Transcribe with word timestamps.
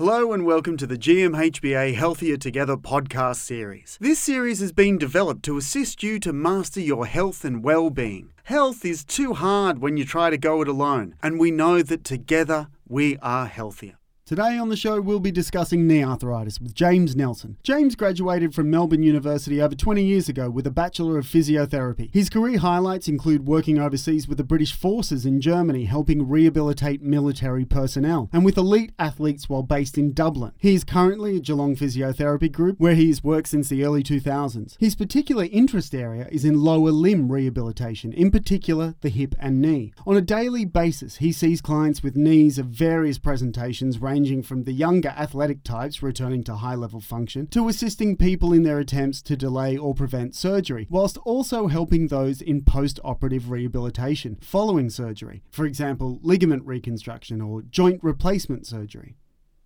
Hello 0.00 0.32
and 0.32 0.46
welcome 0.46 0.78
to 0.78 0.86
the 0.86 0.96
GMHBA 0.96 1.94
Healthier 1.94 2.38
Together 2.38 2.78
podcast 2.78 3.36
series. 3.36 3.98
This 4.00 4.18
series 4.18 4.60
has 4.60 4.72
been 4.72 4.96
developed 4.96 5.42
to 5.42 5.58
assist 5.58 6.02
you 6.02 6.18
to 6.20 6.32
master 6.32 6.80
your 6.80 7.04
health 7.04 7.44
and 7.44 7.62
well-being. 7.62 8.32
Health 8.44 8.86
is 8.86 9.04
too 9.04 9.34
hard 9.34 9.80
when 9.80 9.98
you 9.98 10.06
try 10.06 10.30
to 10.30 10.38
go 10.38 10.62
it 10.62 10.68
alone, 10.68 11.16
and 11.22 11.38
we 11.38 11.50
know 11.50 11.82
that 11.82 12.02
together 12.02 12.68
we 12.88 13.18
are 13.18 13.44
healthier. 13.44 13.99
Today 14.30 14.58
on 14.58 14.68
the 14.68 14.76
show, 14.76 15.00
we'll 15.00 15.18
be 15.18 15.32
discussing 15.32 15.88
knee 15.88 16.04
arthritis 16.04 16.60
with 16.60 16.72
James 16.72 17.16
Nelson. 17.16 17.56
James 17.64 17.96
graduated 17.96 18.54
from 18.54 18.70
Melbourne 18.70 19.02
University 19.02 19.60
over 19.60 19.74
20 19.74 20.04
years 20.04 20.28
ago 20.28 20.48
with 20.48 20.68
a 20.68 20.70
Bachelor 20.70 21.18
of 21.18 21.26
Physiotherapy. 21.26 22.10
His 22.12 22.30
career 22.30 22.60
highlights 22.60 23.08
include 23.08 23.48
working 23.48 23.80
overseas 23.80 24.28
with 24.28 24.38
the 24.38 24.44
British 24.44 24.72
Forces 24.72 25.26
in 25.26 25.40
Germany, 25.40 25.86
helping 25.86 26.28
rehabilitate 26.28 27.02
military 27.02 27.64
personnel, 27.64 28.30
and 28.32 28.44
with 28.44 28.56
elite 28.56 28.92
athletes 29.00 29.48
while 29.48 29.64
based 29.64 29.98
in 29.98 30.12
Dublin. 30.12 30.52
He 30.58 30.74
is 30.74 30.84
currently 30.84 31.38
at 31.38 31.42
Geelong 31.42 31.74
Physiotherapy 31.74 32.52
Group, 32.52 32.78
where 32.78 32.94
he 32.94 33.08
has 33.08 33.24
worked 33.24 33.48
since 33.48 33.68
the 33.68 33.82
early 33.82 34.04
2000s. 34.04 34.76
His 34.78 34.94
particular 34.94 35.48
interest 35.50 35.92
area 35.92 36.28
is 36.30 36.44
in 36.44 36.62
lower 36.62 36.92
limb 36.92 37.32
rehabilitation, 37.32 38.12
in 38.12 38.30
particular 38.30 38.94
the 39.00 39.08
hip 39.08 39.34
and 39.40 39.60
knee. 39.60 39.92
On 40.06 40.16
a 40.16 40.20
daily 40.20 40.64
basis, 40.64 41.16
he 41.16 41.32
sees 41.32 41.60
clients 41.60 42.04
with 42.04 42.14
knees 42.14 42.60
of 42.60 42.66
various 42.66 43.18
presentations 43.18 43.98
ranging 43.98 44.19
ranging 44.20 44.42
from 44.42 44.64
the 44.64 44.72
younger 44.72 45.08
athletic 45.16 45.64
types 45.64 46.02
returning 46.02 46.44
to 46.44 46.56
high 46.56 46.74
level 46.74 47.00
function 47.00 47.46
to 47.46 47.68
assisting 47.68 48.18
people 48.18 48.52
in 48.52 48.64
their 48.64 48.78
attempts 48.78 49.22
to 49.22 49.34
delay 49.34 49.78
or 49.78 49.94
prevent 49.94 50.34
surgery, 50.34 50.86
whilst 50.90 51.16
also 51.24 51.68
helping 51.68 52.08
those 52.08 52.42
in 52.42 52.62
post 52.62 53.00
operative 53.02 53.50
rehabilitation 53.50 54.36
following 54.42 54.90
surgery, 54.90 55.42
for 55.50 55.64
example, 55.64 56.18
ligament 56.22 56.62
reconstruction 56.66 57.40
or 57.40 57.62
joint 57.62 57.98
replacement 58.04 58.66
surgery. 58.66 59.16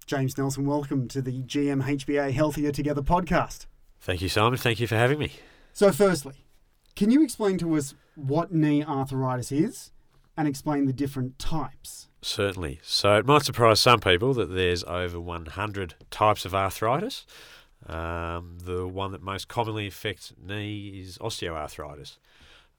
James 0.06 0.38
Nelson, 0.38 0.64
welcome 0.64 1.08
to 1.08 1.20
the 1.20 1.42
GMHBA 1.42 2.30
Healthier 2.30 2.70
Together 2.70 3.02
podcast. 3.02 3.66
Thank 3.98 4.22
you, 4.22 4.28
Simon. 4.28 4.56
Thank 4.56 4.78
you 4.78 4.86
for 4.86 4.94
having 4.94 5.18
me. 5.18 5.32
So, 5.72 5.90
firstly, 5.90 6.46
can 6.94 7.10
you 7.10 7.24
explain 7.24 7.58
to 7.58 7.74
us 7.74 7.96
what 8.14 8.52
knee 8.52 8.84
arthritis 8.84 9.50
is 9.50 9.90
and 10.36 10.48
explain 10.48 10.86
the 10.86 10.92
different 10.92 11.38
types? 11.38 12.08
Certainly. 12.22 12.80
So 12.82 13.16
it 13.18 13.26
might 13.26 13.42
surprise 13.42 13.80
some 13.80 14.00
people 14.00 14.34
that 14.34 14.54
there's 14.54 14.84
over 14.84 15.20
100 15.20 15.94
types 16.10 16.44
of 16.44 16.54
arthritis. 16.54 17.26
Um, 17.86 18.58
the 18.64 18.88
one 18.88 19.12
that 19.12 19.22
most 19.22 19.48
commonly 19.48 19.86
affects 19.86 20.32
knee 20.42 21.00
is 21.02 21.18
osteoarthritis. 21.18 22.16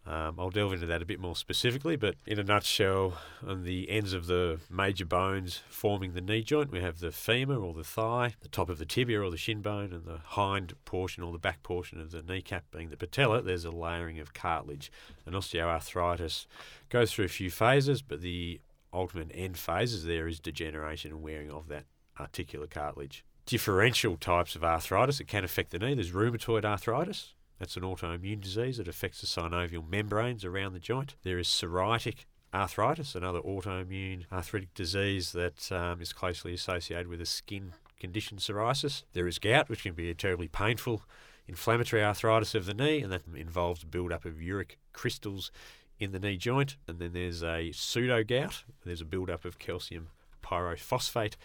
Um, 0.08 0.36
I'll 0.39 0.52
delve 0.52 0.73
into 0.73 0.86
that 0.86 1.02
a 1.02 1.06
bit 1.06 1.20
more 1.20 1.36
specifically, 1.36 1.95
but 1.95 2.16
in 2.28 2.38
a 2.38 2.44
nutshell, 2.44 3.17
on 3.45 3.64
the 3.64 3.89
ends 3.89 4.14
of 4.14 4.28
the 4.28 4.59
major 4.70 5.06
bones 5.06 5.62
forming 5.67 6.14
the 6.14 6.22
knee 6.22 6.44
joint, 6.44 6.72
we 6.72 6.80
have 6.81 7.00
the 7.00 7.12
femur 7.12 7.58
or 7.58 7.73
the 7.73 7.84
thigh, 7.84 8.36
the 8.42 8.47
top 8.47 8.70
of 8.70 8.78
the 8.78 8.86
tibia 8.86 9.20
or 9.20 9.31
the 9.31 9.38
shin 9.38 9.62
bone, 9.62 9.92
and 9.92 10.06
the 10.06 10.20
hind 10.23 10.73
portion 10.86 11.23
or 11.23 11.31
the 11.31 11.39
back 11.39 11.64
portion 11.64 12.00
of 12.00 12.12
the 12.12 12.22
kneecap 12.22 12.66
being 12.72 12.89
the 12.89 12.97
patella. 12.97 13.42
There's 13.42 13.66
a 13.66 13.72
layering 13.72 14.20
of 14.20 14.34
cartilage. 14.34 14.92
And 15.25 15.34
osteoarthritis 15.34 16.45
goes 16.90 17.12
through 17.12 17.25
a 17.25 17.30
few 17.30 17.50
phases, 17.50 18.03
but 18.03 18.22
the 18.22 18.62
ultimate 18.94 19.31
end 19.34 19.58
phases 19.58 20.06
there 20.06 20.28
is 20.28 20.40
degeneration 20.40 21.12
and 21.12 21.23
wearing 21.23 21.50
of 21.50 21.67
that 21.69 21.86
articular 22.19 22.67
cartilage. 22.67 23.25
Differential 23.45 24.17
types 24.17 24.56
of 24.56 24.64
arthritis 24.64 25.17
that 25.17 25.28
can 25.28 25.44
affect 25.44 25.72
the 25.72 25.80
knee. 25.80 25.95
There's 25.95 26.12
rheumatoid 26.12 26.64
arthritis. 26.64 27.34
That's 27.59 27.78
an 27.78 27.84
autoimmune 27.84 28.42
disease 28.42 28.78
that 28.78 28.88
affects 28.88 29.22
the 29.22 29.28
synovial 29.28 29.88
membranes 29.88 30.44
around 30.44 30.73
the 30.73 30.80
joint. 30.80 31.16
There 31.23 31.39
is 31.39 31.48
psoriatic 31.48 32.25
arthritis, 32.53 33.16
another 33.16 33.42
autoimmune 33.42 34.25
arthritic 34.31 34.73
disease 34.73 35.31
that 35.34 35.72
um, 35.72 36.02
is 36.02 36.14
closely 36.14 36.53
associated 36.53 37.08
with 37.08 37.22
a 37.22 37.25
skin 37.25 37.73
condition 38.00 38.38
psoriasis. 38.38 39.03
There 39.14 39.28
is 39.28 39.39
gout, 39.39 39.70
which 39.70 39.84
can 39.84 39.94
be 39.94 40.09
a 40.09 40.16
terribly 40.16 40.47
painful 40.47 41.03
inflammatory 41.47 42.03
arthritis 42.03 42.56
of 42.56 42.66
the 42.66 42.73
knee, 42.73 43.02
and 43.02 43.12
that 43.12 43.22
involves 43.36 43.84
build-up 43.84 44.25
of 44.25 44.42
uric 44.42 44.78
crystals 44.94 45.51
in 46.00 46.12
the 46.12 46.19
knee 46.19 46.38
joint, 46.38 46.75
and 46.88 47.00
then 47.00 47.13
there's 47.13 47.44
a 47.44 47.72
pseudo 47.72 48.24
gout. 48.24 48.63
There's 48.84 49.01
a 49.01 49.06
build-up 49.06 49.46
of 49.46 49.59
calcium 49.59 50.09
pyrophosphate 50.44 51.35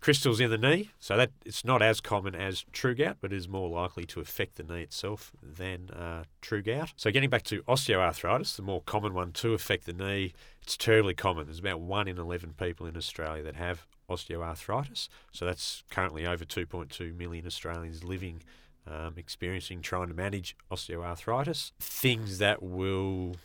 crystals 0.00 0.40
in 0.40 0.50
the 0.50 0.58
knee. 0.58 0.90
So 0.98 1.16
that 1.16 1.30
it's 1.44 1.64
not 1.64 1.82
as 1.82 2.00
common 2.00 2.34
as 2.34 2.64
true 2.72 2.94
gout, 2.94 3.18
but 3.20 3.32
is 3.32 3.48
more 3.48 3.68
likely 3.68 4.04
to 4.06 4.20
affect 4.20 4.56
the 4.56 4.62
knee 4.62 4.82
itself 4.82 5.32
than 5.42 5.90
uh, 5.90 6.24
true 6.40 6.62
gout. 6.62 6.92
So 6.96 7.10
getting 7.10 7.30
back 7.30 7.42
to 7.44 7.62
osteoarthritis, 7.62 8.56
the 8.56 8.62
more 8.62 8.82
common 8.82 9.14
one 9.14 9.32
to 9.32 9.54
affect 9.54 9.86
the 9.86 9.92
knee, 9.92 10.32
it's 10.62 10.76
terribly 10.76 11.14
common. 11.14 11.46
There's 11.46 11.58
about 11.58 11.80
one 11.80 12.08
in 12.08 12.18
eleven 12.18 12.54
people 12.58 12.86
in 12.86 12.96
Australia 12.96 13.42
that 13.42 13.56
have 13.56 13.86
osteoarthritis. 14.08 15.08
So 15.32 15.44
that's 15.44 15.84
currently 15.90 16.26
over 16.26 16.44
2.2 16.44 17.16
million 17.16 17.46
Australians 17.46 18.04
living. 18.04 18.42
Um, 18.86 19.14
experiencing 19.18 19.82
trying 19.82 20.08
to 20.08 20.14
manage 20.14 20.56
osteoarthritis, 20.72 21.72
things 21.78 22.38
that 22.38 22.62
will 22.62 23.36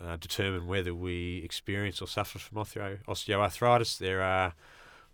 uh, 0.00 0.16
determine 0.16 0.66
whether 0.66 0.94
we 0.94 1.42
experience 1.44 2.00
or 2.00 2.08
suffer 2.08 2.38
from 2.38 2.58
osteoarthritis. 2.58 3.98
There 3.98 4.22
are 4.22 4.54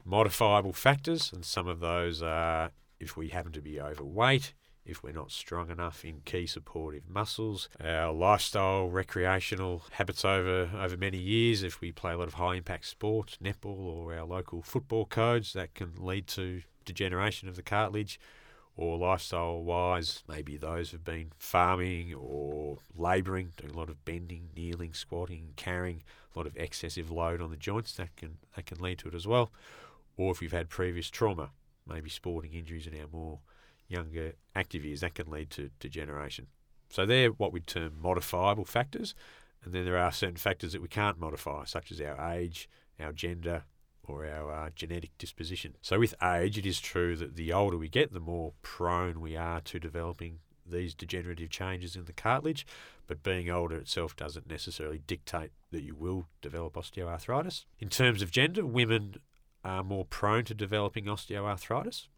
modifiable 0.04 0.72
factors, 0.72 1.32
and 1.32 1.44
some 1.44 1.66
of 1.66 1.80
those 1.80 2.22
are 2.22 2.70
if 3.00 3.16
we 3.16 3.28
happen 3.28 3.52
to 3.52 3.60
be 3.60 3.80
overweight, 3.80 4.54
if 4.84 5.02
we're 5.02 5.12
not 5.12 5.30
strong 5.30 5.70
enough 5.70 6.04
in 6.04 6.20
key 6.24 6.46
supportive 6.46 7.08
muscles, 7.08 7.68
our 7.82 8.12
lifestyle, 8.12 8.88
recreational 8.88 9.82
habits 9.92 10.24
over, 10.24 10.70
over 10.78 10.96
many 10.96 11.18
years, 11.18 11.62
if 11.62 11.80
we 11.80 11.90
play 11.90 12.12
a 12.12 12.18
lot 12.18 12.28
of 12.28 12.34
high 12.34 12.56
impact 12.56 12.86
sports, 12.86 13.38
netball, 13.42 13.78
or 13.78 14.14
our 14.14 14.24
local 14.24 14.62
football 14.62 15.06
codes, 15.06 15.54
that 15.54 15.74
can 15.74 15.92
lead 15.98 16.26
to 16.26 16.62
degeneration 16.84 17.48
of 17.48 17.56
the 17.56 17.62
cartilage 17.62 18.20
or 18.76 18.98
lifestyle 18.98 19.62
wise, 19.62 20.24
maybe 20.28 20.56
those 20.56 20.90
have 20.90 21.04
been 21.04 21.30
farming 21.38 22.12
or 22.14 22.78
labouring, 22.96 23.52
doing 23.56 23.72
a 23.72 23.76
lot 23.76 23.88
of 23.88 24.04
bending, 24.04 24.48
kneeling, 24.56 24.92
squatting, 24.92 25.52
carrying 25.56 26.02
a 26.34 26.38
lot 26.38 26.46
of 26.46 26.56
excessive 26.56 27.10
load 27.10 27.40
on 27.40 27.50
the 27.50 27.56
joints, 27.56 27.94
that 27.94 28.14
can 28.16 28.38
that 28.56 28.66
can 28.66 28.80
lead 28.80 28.98
to 28.98 29.08
it 29.08 29.14
as 29.14 29.26
well. 29.26 29.52
Or 30.16 30.30
if 30.32 30.42
you've 30.42 30.52
had 30.52 30.68
previous 30.68 31.10
trauma, 31.10 31.50
maybe 31.86 32.10
sporting 32.10 32.52
injuries 32.52 32.86
in 32.86 32.98
our 32.98 33.08
more 33.12 33.40
younger 33.88 34.34
active 34.54 34.84
years, 34.84 35.00
that 35.00 35.14
can 35.14 35.30
lead 35.30 35.50
to 35.50 35.70
degeneration. 35.80 36.46
So 36.88 37.04
they're 37.04 37.30
what 37.30 37.52
we'd 37.52 37.66
term 37.66 37.94
modifiable 38.00 38.64
factors, 38.64 39.14
and 39.64 39.72
then 39.72 39.84
there 39.84 39.98
are 39.98 40.12
certain 40.12 40.36
factors 40.36 40.72
that 40.72 40.82
we 40.82 40.88
can't 40.88 41.18
modify, 41.18 41.64
such 41.64 41.90
as 41.90 42.00
our 42.00 42.32
age, 42.32 42.68
our 43.00 43.12
gender, 43.12 43.64
or 44.06 44.26
our 44.26 44.52
uh, 44.52 44.70
genetic 44.74 45.16
disposition. 45.18 45.76
So, 45.80 45.98
with 45.98 46.14
age, 46.22 46.58
it 46.58 46.66
is 46.66 46.80
true 46.80 47.16
that 47.16 47.36
the 47.36 47.52
older 47.52 47.78
we 47.78 47.88
get, 47.88 48.12
the 48.12 48.20
more 48.20 48.52
prone 48.62 49.20
we 49.20 49.36
are 49.36 49.60
to 49.62 49.80
developing 49.80 50.40
these 50.66 50.94
degenerative 50.94 51.50
changes 51.50 51.96
in 51.96 52.04
the 52.04 52.12
cartilage, 52.12 52.66
but 53.06 53.22
being 53.22 53.50
older 53.50 53.76
itself 53.76 54.16
doesn't 54.16 54.48
necessarily 54.48 55.00
dictate 55.06 55.50
that 55.70 55.82
you 55.82 55.94
will 55.94 56.26
develop 56.40 56.74
osteoarthritis. 56.74 57.64
In 57.78 57.88
terms 57.88 58.22
of 58.22 58.30
gender, 58.30 58.64
women 58.64 59.16
are 59.64 59.82
more 59.82 60.04
prone 60.04 60.44
to 60.44 60.54
developing 60.54 61.04
osteoarthritis. 61.04 62.08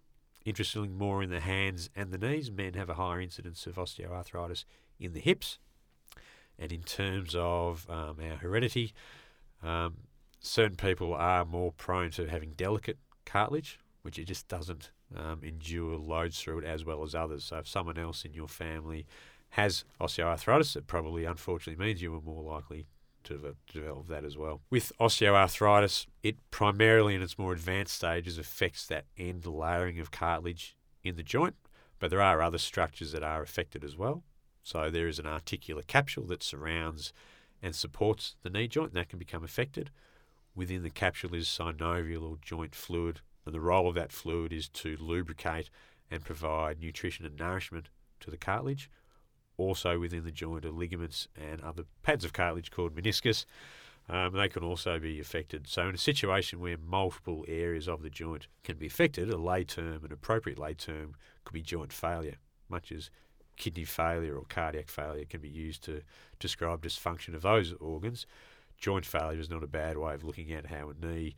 Interestingly, 0.45 0.89
more 0.89 1.23
in 1.23 1.31
the 1.31 1.41
hands 1.41 1.91
and 1.95 2.11
the 2.11 2.19
knees. 2.19 2.51
Men 2.51 2.75
have 2.75 2.91
a 2.91 2.95
higher 2.95 3.21
incidence 3.21 3.67
of 3.67 3.77
osteoarthritis 3.77 4.65
in 4.99 5.13
the 5.13 5.21
hips. 5.21 5.59
And 6.59 6.73
in 6.73 6.83
terms 6.83 7.35
of 7.37 7.89
um, 7.91 8.17
our 8.21 8.37
heredity, 8.37 8.93
um, 9.63 9.95
certain 10.41 10.77
people 10.77 11.15
are 11.15 11.45
more 11.45 11.73
prone 11.73 12.11
to 12.13 12.27
having 12.27 12.53
delicate 12.53 12.99
cartilage, 13.25 13.79
which 14.03 14.19
it 14.19 14.25
just 14.25 14.49
doesn't 14.49 14.91
um, 15.15 15.41
endure 15.43 15.99
loads 15.99 16.41
through 16.41 16.61
it 16.61 16.65
as 16.65 16.85
well 16.85 17.03
as 17.03 17.15
others. 17.15 17.45
So 17.45 17.59
if 17.59 17.69
someone 17.69 17.99
else 17.99 18.25
in 18.25 18.33
your 18.33 18.49
family 18.49 19.07
has 19.51 19.85
osteoarthritis, 20.01 20.77
it 20.77 20.87
probably 20.87 21.25
unfortunately 21.25 21.85
means 21.85 22.03
you 22.03 22.15
are 22.15 22.21
more 22.21 22.43
likely 22.43 22.87
to 23.27 23.55
develop 23.73 24.09
that 24.09 24.25
as 24.25 24.37
well. 24.37 24.61
With 24.71 24.93
osteoarthritis, 24.99 26.07
it 26.23 26.37
primarily 26.51 27.15
in 27.15 27.23
its 27.23 27.39
more 27.39 27.53
advanced 27.53 27.95
stages 27.95 28.39
affects 28.39 28.87
that 28.87 29.05
end 29.17 29.47
layering 29.47 30.01
of 30.01 30.11
cartilage 30.11 30.77
in 31.05 31.17
the 31.17 31.23
joint, 31.23 31.55
but 31.99 32.11
there 32.11 32.23
are 32.23 32.43
other 32.43 32.59
structures 32.59 33.13
that 33.13 33.23
are 33.23 33.43
affected 33.43 33.85
as 33.85 33.97
well. 33.97 34.23
So 34.63 34.91
there 34.91 35.09
is 35.09 35.19
an 35.19 35.27
articular 35.27 35.83
capsule 35.83 36.27
that 36.27 36.43
surrounds 36.43 37.13
and 37.63 37.75
supports 37.75 38.37
the 38.43 38.51
knee 38.51 38.69
joint, 38.69 38.91
and 38.91 38.97
that 38.97 39.09
can 39.09 39.19
become 39.19 39.45
affected. 39.45 39.91
Within 40.55 40.83
the 40.83 40.91
capsule 40.91 41.35
is 41.35 41.47
synovial 41.47 42.31
or 42.31 42.37
joint 42.43 42.75
fluid, 42.75 43.21
and 43.45 43.55
the 43.55 43.61
role 43.61 43.89
of 43.89 43.95
that 43.95 44.13
fluid 44.13 44.53
is 44.53 44.69
to 44.71 44.97
lubricate 44.99 45.71
and 46.11 46.25
provide 46.25 46.81
nutrition 46.81 47.25
and 47.27 47.37
nourishment 47.37 47.89
to 48.21 48.31
the 48.31 48.37
cartilage. 48.37 48.91
Also 49.59 49.99
within 49.99 50.25
the 50.25 50.31
joint 50.31 50.65
are 50.65 50.71
ligaments 50.71 51.29
and 51.37 51.61
other 51.61 51.85
pads 52.03 52.25
of 52.25 52.33
cartilage 52.33 52.71
called 52.71 52.95
meniscus. 52.95 53.45
Um, 54.09 54.35
they 54.35 54.49
can 54.49 54.63
also 54.63 55.01
be 55.01 55.19
affected. 55.19 55.67
So, 55.67 55.89
in 55.89 55.95
a 55.95 55.99
situation 55.99 56.61
where 56.61 56.77
multiple 56.79 57.45
areas 57.49 57.89
of 57.89 58.03
the 58.03 58.11
joint 58.11 58.47
can 58.63 58.77
be 58.77 58.87
affected, 58.87 59.29
a 59.31 59.37
lay 59.37 59.65
term, 59.65 60.05
an 60.05 60.13
appropriate 60.13 60.61
lay 60.61 60.75
term, 60.75 61.17
could 61.45 61.55
be 61.55 61.63
joint 61.63 61.93
failure, 61.93 62.37
much 62.69 62.93
as 62.93 63.11
kidney 63.57 63.85
failure 63.85 64.37
or 64.37 64.45
cardiac 64.49 64.89
failure 64.89 65.25
can 65.25 65.41
be 65.41 65.49
used 65.49 65.83
to 65.83 66.03
describe 66.39 66.83
dysfunction 66.83 67.35
of 67.35 67.41
those 67.41 67.73
organs 67.81 68.27
joint 68.77 69.07
failure 69.07 69.41
is 69.41 69.49
not 69.49 69.63
a 69.63 69.67
bad 69.67 69.97
way 69.97 70.13
of 70.13 70.23
looking 70.23 70.53
at 70.53 70.67
how 70.67 70.91
a 70.91 71.07
knee 71.07 71.35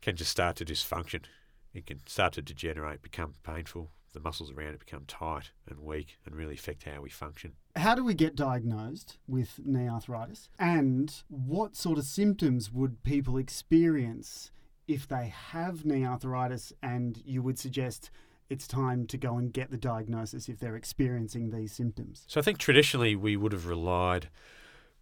can 0.00 0.14
just 0.14 0.30
start 0.30 0.54
to 0.54 0.64
dysfunction 0.64 1.24
it 1.72 1.86
can 1.86 2.00
start 2.06 2.32
to 2.34 2.42
degenerate, 2.42 3.02
become 3.02 3.34
painful. 3.44 3.90
The 4.12 4.20
muscles 4.20 4.50
around 4.50 4.74
it 4.74 4.80
become 4.80 5.04
tight 5.06 5.50
and 5.68 5.80
weak 5.80 6.18
and 6.26 6.34
really 6.34 6.54
affect 6.54 6.84
how 6.84 7.00
we 7.00 7.10
function. 7.10 7.52
How 7.76 7.94
do 7.94 8.04
we 8.04 8.14
get 8.14 8.34
diagnosed 8.34 9.18
with 9.28 9.60
knee 9.64 9.88
arthritis? 9.88 10.48
And 10.58 11.14
what 11.28 11.76
sort 11.76 11.98
of 11.98 12.04
symptoms 12.04 12.72
would 12.72 13.02
people 13.04 13.36
experience 13.36 14.50
if 14.88 15.06
they 15.06 15.32
have 15.52 15.84
knee 15.84 16.04
arthritis 16.04 16.72
and 16.82 17.22
you 17.24 17.42
would 17.42 17.58
suggest 17.58 18.10
it's 18.48 18.66
time 18.66 19.06
to 19.06 19.16
go 19.16 19.38
and 19.38 19.52
get 19.52 19.70
the 19.70 19.76
diagnosis 19.76 20.48
if 20.48 20.58
they're 20.58 20.74
experiencing 20.74 21.50
these 21.50 21.72
symptoms? 21.72 22.24
So 22.26 22.40
I 22.40 22.42
think 22.42 22.58
traditionally 22.58 23.14
we 23.14 23.36
would 23.36 23.52
have 23.52 23.66
relied 23.66 24.28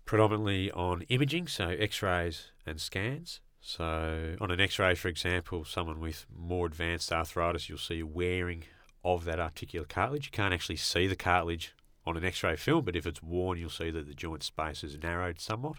predominantly 0.04 0.70
on 0.72 1.02
imaging, 1.02 1.46
so 1.46 1.68
x 1.68 2.02
rays 2.02 2.50
and 2.66 2.80
scans. 2.80 3.40
So, 3.60 4.36
on 4.40 4.50
an 4.50 4.60
x 4.60 4.78
ray, 4.78 4.94
for 4.94 5.08
example, 5.08 5.64
someone 5.64 6.00
with 6.00 6.26
more 6.34 6.66
advanced 6.66 7.12
arthritis, 7.12 7.68
you'll 7.68 7.78
see 7.78 8.02
wearing 8.02 8.64
of 9.04 9.24
that 9.24 9.40
articular 9.40 9.86
cartilage. 9.86 10.26
You 10.26 10.32
can't 10.32 10.54
actually 10.54 10.76
see 10.76 11.06
the 11.06 11.16
cartilage 11.16 11.74
on 12.06 12.16
an 12.16 12.24
x 12.24 12.42
ray 12.42 12.56
film, 12.56 12.84
but 12.84 12.96
if 12.96 13.06
it's 13.06 13.22
worn, 13.22 13.58
you'll 13.58 13.70
see 13.70 13.90
that 13.90 14.06
the 14.06 14.14
joint 14.14 14.42
space 14.42 14.82
is 14.82 14.98
narrowed 15.02 15.40
somewhat. 15.40 15.76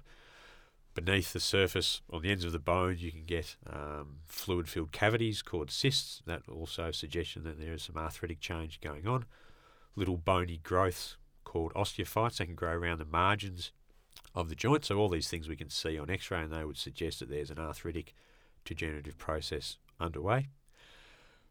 Beneath 0.96 1.34
the 1.34 1.40
surface, 1.40 2.02
on 2.12 2.24
the 2.24 2.32
ends 2.32 2.44
of 2.44 2.52
the 2.52 2.60
bones, 2.60 3.02
you 3.02 3.12
can 3.12 3.24
get 3.26 3.56
um, 3.72 4.18
fluid 4.26 4.68
filled 4.68 4.92
cavities 4.92 5.42
called 5.42 5.72
cysts. 5.72 6.22
That 6.26 6.42
also 6.50 6.92
suggestion 6.92 7.44
that 7.44 7.60
there 7.60 7.74
is 7.74 7.84
some 7.84 7.98
arthritic 7.98 8.40
change 8.40 8.82
going 8.82 9.08
on. 9.08 9.26
Little 9.96 10.18
bony 10.18 10.60
growths 10.62 11.18
called 11.44 11.74
osteophytes, 11.74 12.38
they 12.38 12.46
can 12.46 12.56
grow 12.56 12.74
around 12.74 13.00
the 13.00 13.06
margins 13.06 13.72
of 14.36 14.50
the 14.50 14.56
joint. 14.56 14.86
So 14.86 14.98
all 14.98 15.10
these 15.10 15.30
things 15.30 15.48
we 15.48 15.56
can 15.56 15.70
see 15.70 15.98
on 15.98 16.10
X-ray, 16.10 16.44
and 16.44 16.52
they 16.54 16.66
would 16.66 16.78
suggest 16.78 17.20
that 17.20 17.30
there's 17.30 17.52
an 17.52 17.60
arthritic 17.60 18.14
degenerative 18.66 19.18
process 19.18 19.78
underway. 20.00 20.50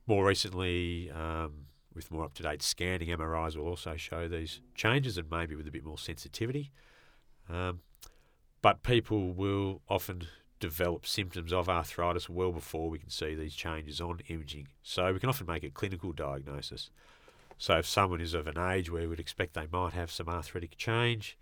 More 0.09 0.25
recently, 0.25 1.11
um, 1.11 1.67
with 1.95 2.11
more 2.11 2.25
up-to-date 2.25 2.63
scanning, 2.63 3.11
MRIs 3.11 3.57
will 3.57 3.69
also 3.69 3.95
show 3.97 4.27
these 4.27 4.63
changes, 4.75 5.19
and 5.19 5.31
maybe 5.31 5.55
with 5.55 5.69
a 5.69 5.71
bit 5.71 5.85
more 5.85 5.99
sensitivity. 5.99 6.71
Um, 7.47 7.81
but 8.63 8.83
people 8.83 9.35
will 9.35 9.83
often 9.87 10.27
develop 10.61 11.07
symptoms 11.07 11.53
of 11.53 11.69
arthritis 11.69 12.27
well 12.27 12.53
before 12.53 12.89
we 12.89 12.99
can 12.99 13.11
see 13.11 13.35
these 13.35 13.55
changes 13.55 14.01
on 14.01 14.21
imaging. 14.29 14.69
So 14.83 15.13
we 15.13 15.21
can 15.21 15.29
often 15.29 15.47
make 15.47 15.63
a 15.63 15.69
clinical 15.69 16.13
diagnosis. 16.13 16.89
So 17.59 17.77
if 17.77 17.87
someone 17.87 18.23
is 18.23 18.33
of 18.33 18.47
an 18.47 18.57
age 18.57 18.91
where 18.91 19.11
we'd 19.11 19.21
expect 19.21 19.53
they 19.53 19.69
might 19.71 19.93
have 19.93 20.11
some 20.11 20.31
arthritic 20.31 20.79
change, 20.79 21.37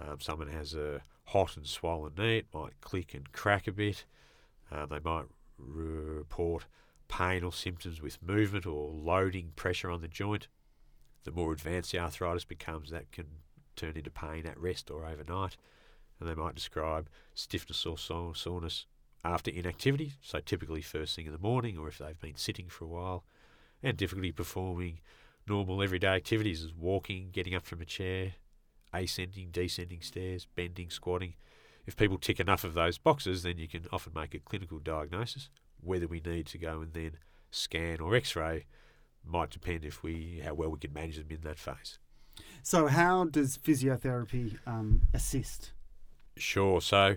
um, 0.00 0.20
someone 0.20 0.48
has 0.48 0.72
a 0.72 1.02
hot 1.26 1.54
and 1.54 1.66
swollen 1.66 2.14
knee, 2.16 2.38
it 2.38 2.46
might 2.54 2.80
click 2.80 3.12
and 3.12 3.30
crack 3.32 3.66
a 3.66 3.72
bit. 3.72 4.06
Um, 4.72 4.86
they 4.88 5.00
might 5.04 5.26
report 5.58 6.64
pain 7.10 7.42
or 7.42 7.52
symptoms 7.52 8.00
with 8.00 8.22
movement 8.22 8.64
or 8.64 8.88
loading 8.88 9.52
pressure 9.56 9.90
on 9.90 10.00
the 10.00 10.08
joint. 10.08 10.46
The 11.24 11.32
more 11.32 11.52
advanced 11.52 11.92
the 11.92 11.98
arthritis 11.98 12.44
becomes, 12.44 12.90
that 12.90 13.10
can 13.10 13.26
turn 13.76 13.96
into 13.96 14.10
pain 14.10 14.46
at 14.46 14.58
rest 14.58 14.90
or 14.90 15.04
overnight. 15.04 15.56
And 16.18 16.28
they 16.28 16.34
might 16.34 16.54
describe 16.54 17.08
stiffness 17.34 17.84
or 17.84 17.98
soreness 17.98 18.86
after 19.24 19.50
inactivity, 19.50 20.14
so 20.22 20.38
typically 20.40 20.82
first 20.82 21.16
thing 21.16 21.26
in 21.26 21.32
the 21.32 21.38
morning 21.38 21.76
or 21.76 21.88
if 21.88 21.98
they've 21.98 22.18
been 22.20 22.36
sitting 22.36 22.68
for 22.68 22.84
a 22.84 22.88
while, 22.88 23.24
and 23.82 23.96
difficulty 23.96 24.32
performing 24.32 25.00
normal 25.46 25.82
everyday 25.82 26.08
activities 26.08 26.62
as 26.62 26.72
walking, 26.72 27.30
getting 27.32 27.54
up 27.54 27.66
from 27.66 27.80
a 27.80 27.84
chair, 27.84 28.34
ascending, 28.94 29.48
descending 29.50 30.00
stairs, 30.00 30.46
bending, 30.54 30.90
squatting. 30.90 31.34
If 31.86 31.96
people 31.96 32.18
tick 32.18 32.38
enough 32.38 32.64
of 32.64 32.74
those 32.74 32.98
boxes, 32.98 33.42
then 33.42 33.58
you 33.58 33.66
can 33.66 33.86
often 33.92 34.12
make 34.14 34.34
a 34.34 34.38
clinical 34.38 34.78
diagnosis. 34.78 35.50
Whether 35.82 36.06
we 36.06 36.20
need 36.20 36.46
to 36.46 36.58
go 36.58 36.80
and 36.80 36.92
then 36.92 37.12
scan 37.50 38.00
or 38.00 38.14
X-ray 38.14 38.66
might 39.24 39.50
depend 39.50 39.84
if 39.84 40.02
we 40.02 40.42
how 40.44 40.54
well 40.54 40.70
we 40.70 40.78
can 40.78 40.92
manage 40.92 41.16
them 41.16 41.26
in 41.30 41.40
that 41.42 41.58
phase. 41.58 41.98
So, 42.62 42.86
how 42.86 43.24
does 43.24 43.58
physiotherapy 43.58 44.58
um, 44.66 45.02
assist? 45.12 45.72
Sure. 46.36 46.80
So, 46.80 47.16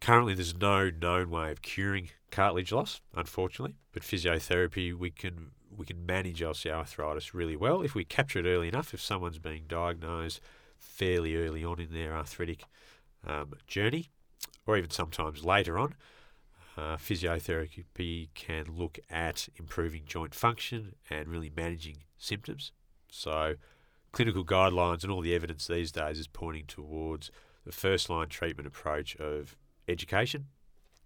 currently 0.00 0.34
there's 0.34 0.56
no 0.56 0.90
known 0.90 1.30
way 1.30 1.50
of 1.50 1.62
curing 1.62 2.10
cartilage 2.30 2.72
loss, 2.72 3.00
unfortunately. 3.14 3.76
But 3.92 4.02
physiotherapy, 4.02 4.96
we 4.96 5.10
can 5.10 5.52
we 5.74 5.86
can 5.86 6.04
manage 6.04 6.40
osteoarthritis 6.40 7.32
really 7.32 7.56
well 7.56 7.82
if 7.82 7.94
we 7.94 8.04
capture 8.04 8.40
it 8.40 8.46
early 8.46 8.68
enough. 8.68 8.92
If 8.92 9.00
someone's 9.00 9.38
being 9.38 9.64
diagnosed 9.68 10.40
fairly 10.78 11.36
early 11.36 11.64
on 11.64 11.80
in 11.80 11.92
their 11.92 12.14
arthritic 12.14 12.64
um, 13.26 13.54
journey, 13.66 14.10
or 14.66 14.76
even 14.76 14.90
sometimes 14.90 15.44
later 15.44 15.78
on. 15.78 15.94
Uh, 16.76 16.96
physiotherapy 16.96 18.28
can 18.34 18.64
look 18.74 18.98
at 19.10 19.48
improving 19.56 20.02
joint 20.06 20.34
function 20.34 20.94
and 21.10 21.28
really 21.28 21.52
managing 21.54 21.98
symptoms. 22.16 22.72
So, 23.10 23.56
clinical 24.12 24.44
guidelines 24.44 25.02
and 25.02 25.12
all 25.12 25.20
the 25.20 25.34
evidence 25.34 25.66
these 25.66 25.92
days 25.92 26.18
is 26.18 26.26
pointing 26.26 26.64
towards 26.66 27.30
the 27.66 27.72
first 27.72 28.08
line 28.08 28.28
treatment 28.28 28.66
approach 28.66 29.16
of 29.16 29.56
education 29.86 30.46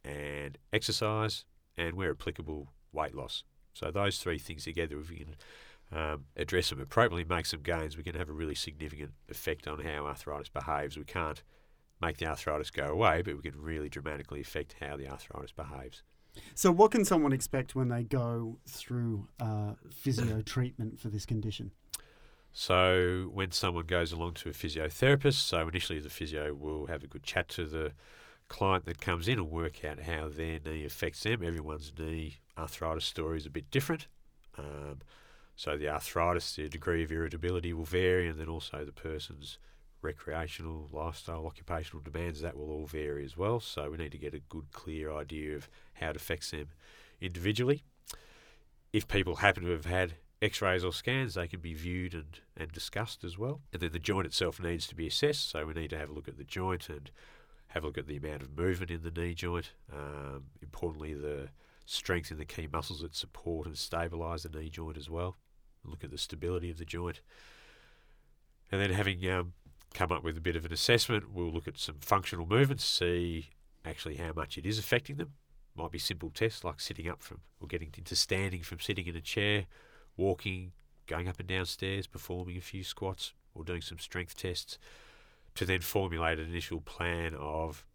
and 0.04 0.56
exercise, 0.72 1.44
and 1.76 1.94
where 1.94 2.12
applicable, 2.12 2.68
weight 2.92 3.14
loss. 3.14 3.42
So, 3.74 3.90
those 3.90 4.18
three 4.18 4.38
things 4.38 4.64
together, 4.64 5.00
if 5.00 5.10
we 5.10 5.16
can 5.16 5.34
um, 5.90 6.24
address 6.36 6.70
them 6.70 6.80
appropriately, 6.80 7.24
make 7.24 7.46
some 7.46 7.62
gains, 7.62 7.96
we 7.96 8.04
can 8.04 8.14
have 8.14 8.28
a 8.28 8.32
really 8.32 8.54
significant 8.54 9.12
effect 9.28 9.66
on 9.66 9.80
how 9.80 10.06
arthritis 10.06 10.48
behaves. 10.48 10.96
We 10.96 11.04
can't 11.04 11.42
make 12.00 12.19
the 12.19 12.26
arthritis 12.26 12.70
go 12.70 12.87
away, 12.87 13.22
but 13.22 13.37
we 13.37 13.43
can 13.43 13.60
really 13.60 13.88
dramatically 13.88 14.40
affect 14.40 14.76
how 14.81 14.96
the 14.96 15.08
arthritis 15.08 15.52
behaves. 15.52 16.02
So, 16.54 16.70
what 16.70 16.90
can 16.90 17.04
someone 17.04 17.32
expect 17.32 17.75
when 17.75 17.88
they 17.88 18.02
go 18.02 18.58
through 18.66 19.28
uh, 19.40 19.72
physio 19.90 20.43
treatment 20.44 21.00
for 21.00 21.08
this 21.08 21.25
condition? 21.25 21.72
So, 22.52 23.31
when 23.32 23.52
someone 23.52 23.87
goes 23.87 24.12
along 24.12 24.34
to 24.34 24.50
a 24.50 24.52
physiotherapist, 24.52 25.34
so 25.34 25.69
initially 25.69 25.98
the 25.98 26.10
physio 26.10 26.54
will 26.54 26.87
have 26.87 27.02
a 27.02 27.06
good 27.06 27.22
chat 27.22 27.48
to 27.50 27.64
the 27.64 27.93
client 28.49 28.84
that 28.87 29.00
comes 29.00 29.28
in 29.28 29.38
and 29.38 29.50
work 29.50 29.84
out 29.84 30.00
how 30.00 30.28
their 30.28 30.60
knee 30.64 30.84
affects 30.84 31.22
them. 31.22 31.42
Everyone's 31.42 31.92
knee 31.99 32.37
arthritis 32.56 33.04
story 33.04 33.38
is 33.38 33.46
a 33.46 33.50
bit 33.50 33.70
different. 33.70 34.06
Um, 34.56 35.00
so 35.56 35.76
the 35.76 35.88
arthritis, 35.88 36.54
the 36.56 36.69
degree 36.69 37.02
of 37.02 37.10
irritability 37.10 37.72
will 37.72 37.84
vary, 37.84 38.28
and 38.28 38.38
then 38.38 38.49
also 38.49 38.84
the 38.84 38.92
person's 38.92 39.58
recreational, 40.02 40.88
lifestyle, 40.93 41.46
occupational 41.46 42.02
demands, 42.02 42.40
that 42.40 42.56
will 42.56 42.70
all 42.70 42.87
vary 42.87 43.25
as 43.25 43.37
well. 43.37 43.60
So 43.60 43.90
we 43.90 43.96
need 43.96 44.12
to 44.12 44.19
get 44.19 44.34
a 44.34 44.40
good, 44.40 44.72
clear 44.72 45.12
idea 45.12 45.56
of 45.56 45.69
how 45.94 46.10
it 46.10 46.16
affects 46.16 46.50
them 46.50 46.69
individually. 47.20 47.82
If 48.93 49.08
people 49.08 49.37
happen 49.37 49.64
to 49.64 49.70
have 49.70 49.87
had 49.87 50.14
x 50.40 50.62
rays 50.62 50.85
or 50.85 50.92
scans, 50.92 51.35
they 51.35 51.49
can 51.49 51.61
be 51.61 51.75
viewed 51.75 52.14
and, 52.14 52.40
and 52.56 52.73
discussed 52.73 53.25
as 53.25 53.38
well. 53.38 53.61
And 53.73 53.82
then 53.82 53.92
the 53.92 53.99
joint 53.99 54.26
itself 54.26 54.61
needs 54.61 54.87
to 54.88 54.94
be 54.94 55.06
assessed, 55.06 55.50
so 55.50 55.66
we 55.66 55.75
need 55.75 55.90
to 55.90 55.99
have 55.99 56.11
a 56.11 56.12
look 56.12 56.28
at 56.28 56.38
the 56.38 56.44
joint 56.44 56.88
and 56.88 57.11
have 57.68 57.82
a 57.82 57.87
look 57.87 57.99
at 57.99 58.06
the 58.06 58.16
amount 58.16 58.42
of 58.42 58.56
movement 58.56 58.90
in 58.90 59.02
the 59.02 59.11
knee 59.11 59.35
joint. 59.35 59.73
Um, 59.92 60.44
importantly, 60.62 61.14
the 61.14 61.49
strength 61.85 62.30
in 62.30 62.38
the 62.38 62.44
key 62.44 62.68
muscles 62.73 63.00
that 63.00 63.14
support 63.14 63.66
and 63.66 63.76
stabilise 63.76 64.42
the 64.42 64.59
knee 64.59 64.68
joint 64.68 64.97
as 64.97 65.09
well 65.09 65.37
look 65.88 66.04
at 66.04 66.11
the 66.11 66.18
stability 66.18 66.71
of 66.71 66.78
the 66.78 66.85
joint. 66.85 67.21
And 68.71 68.80
then 68.80 68.90
having 68.90 69.28
um, 69.30 69.52
come 69.97 70.12
up 70.12 70.23
with 70.23 70.37
a 70.37 70.43
bit 70.43 70.57
of 70.57 70.67
an 70.67 70.73
assessment, 70.73 71.33
we'll 71.33 71.50
look 71.50 71.67
at 71.67 71.79
some 71.79 71.97
functional 72.00 72.47
movements, 72.47 72.85
see 72.85 73.49
actually 73.83 74.17
how 74.17 74.31
much 74.37 74.59
it 74.59 74.67
is 74.67 74.79
affecting 74.79 75.17
them. 75.17 75.33
Might 75.75 75.91
be 75.91 75.99
simple 75.99 76.29
tests 76.29 76.62
like 76.62 76.81
sitting 76.81 77.09
up 77.09 77.23
from 77.23 77.41
or 77.61 77.67
getting 77.67 77.91
into 77.97 78.15
standing 78.15 78.62
from 78.62 78.79
sitting 78.79 79.07
in 79.07 79.17
a 79.17 79.23
chair, 79.23 79.65
walking, 80.17 80.73
going 81.07 81.29
up 81.29 81.41
and 81.41 81.49
down 81.49 81.65
stairs, 81.65 82.07
performing 82.07 82.59
a 82.59 82.61
few 82.61 82.85
squats, 82.85 83.33
or 83.55 83.65
doing 83.65 83.81
some 83.81 83.99
strength 83.99 84.37
tests 84.37 84.79
to 85.55 85.65
then 85.65 85.81
formulate 85.81 86.38
an 86.38 86.50
initial 86.50 86.83
plan 86.83 87.35
of 87.35 87.87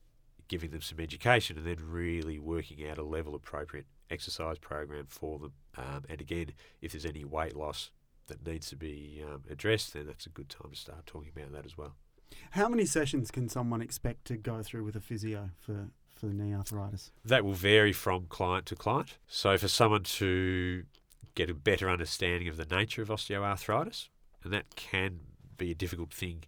giving 0.47 0.71
them 0.71 0.81
some 0.81 0.99
education 0.99 1.55
and 1.55 1.67
then 1.67 1.77
really 1.79 2.39
working 2.39 2.87
out 2.89 2.97
a 2.97 3.03
level 3.03 3.35
appropriate 3.35 3.85
exercise 4.09 4.57
program 4.57 5.05
for 5.07 5.37
them. 5.37 5.53
Um, 5.77 6.03
and 6.09 6.19
again, 6.19 6.53
if 6.81 6.93
there's 6.93 7.05
any 7.05 7.23
weight 7.23 7.55
loss 7.55 7.91
that 8.31 8.45
needs 8.45 8.69
to 8.69 8.75
be 8.75 9.23
um, 9.25 9.43
addressed, 9.49 9.93
then 9.93 10.07
that's 10.07 10.25
a 10.25 10.29
good 10.29 10.49
time 10.49 10.71
to 10.71 10.77
start 10.77 11.05
talking 11.05 11.31
about 11.35 11.51
that 11.51 11.65
as 11.65 11.77
well. 11.77 11.95
How 12.51 12.67
many 12.69 12.85
sessions 12.85 13.29
can 13.29 13.49
someone 13.49 13.81
expect 13.81 14.25
to 14.25 14.37
go 14.37 14.63
through 14.63 14.83
with 14.83 14.95
a 14.95 15.01
physio 15.01 15.49
for, 15.59 15.89
for 16.15 16.27
the 16.27 16.33
knee 16.33 16.53
arthritis? 16.53 17.11
That 17.25 17.43
will 17.43 17.53
vary 17.53 17.93
from 17.93 18.25
client 18.27 18.65
to 18.67 18.75
client. 18.75 19.17
So, 19.27 19.57
for 19.57 19.67
someone 19.67 20.03
to 20.03 20.83
get 21.35 21.49
a 21.49 21.53
better 21.53 21.89
understanding 21.89 22.47
of 22.47 22.57
the 22.57 22.65
nature 22.65 23.01
of 23.01 23.09
osteoarthritis, 23.09 24.09
and 24.43 24.53
that 24.53 24.75
can 24.75 25.19
be 25.57 25.71
a 25.71 25.75
difficult 25.75 26.13
thing 26.13 26.43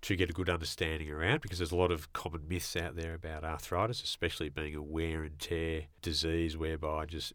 to 0.00 0.16
get 0.16 0.30
a 0.30 0.32
good 0.32 0.48
understanding 0.48 1.10
around 1.10 1.40
because 1.40 1.58
there's 1.58 1.72
a 1.72 1.76
lot 1.76 1.90
of 1.90 2.12
common 2.12 2.42
myths 2.48 2.76
out 2.76 2.94
there 2.94 3.14
about 3.14 3.44
arthritis, 3.44 4.02
especially 4.02 4.48
being 4.48 4.74
a 4.74 4.82
wear 4.82 5.24
and 5.24 5.38
tear 5.38 5.84
disease 6.02 6.56
whereby 6.56 7.04
just 7.04 7.32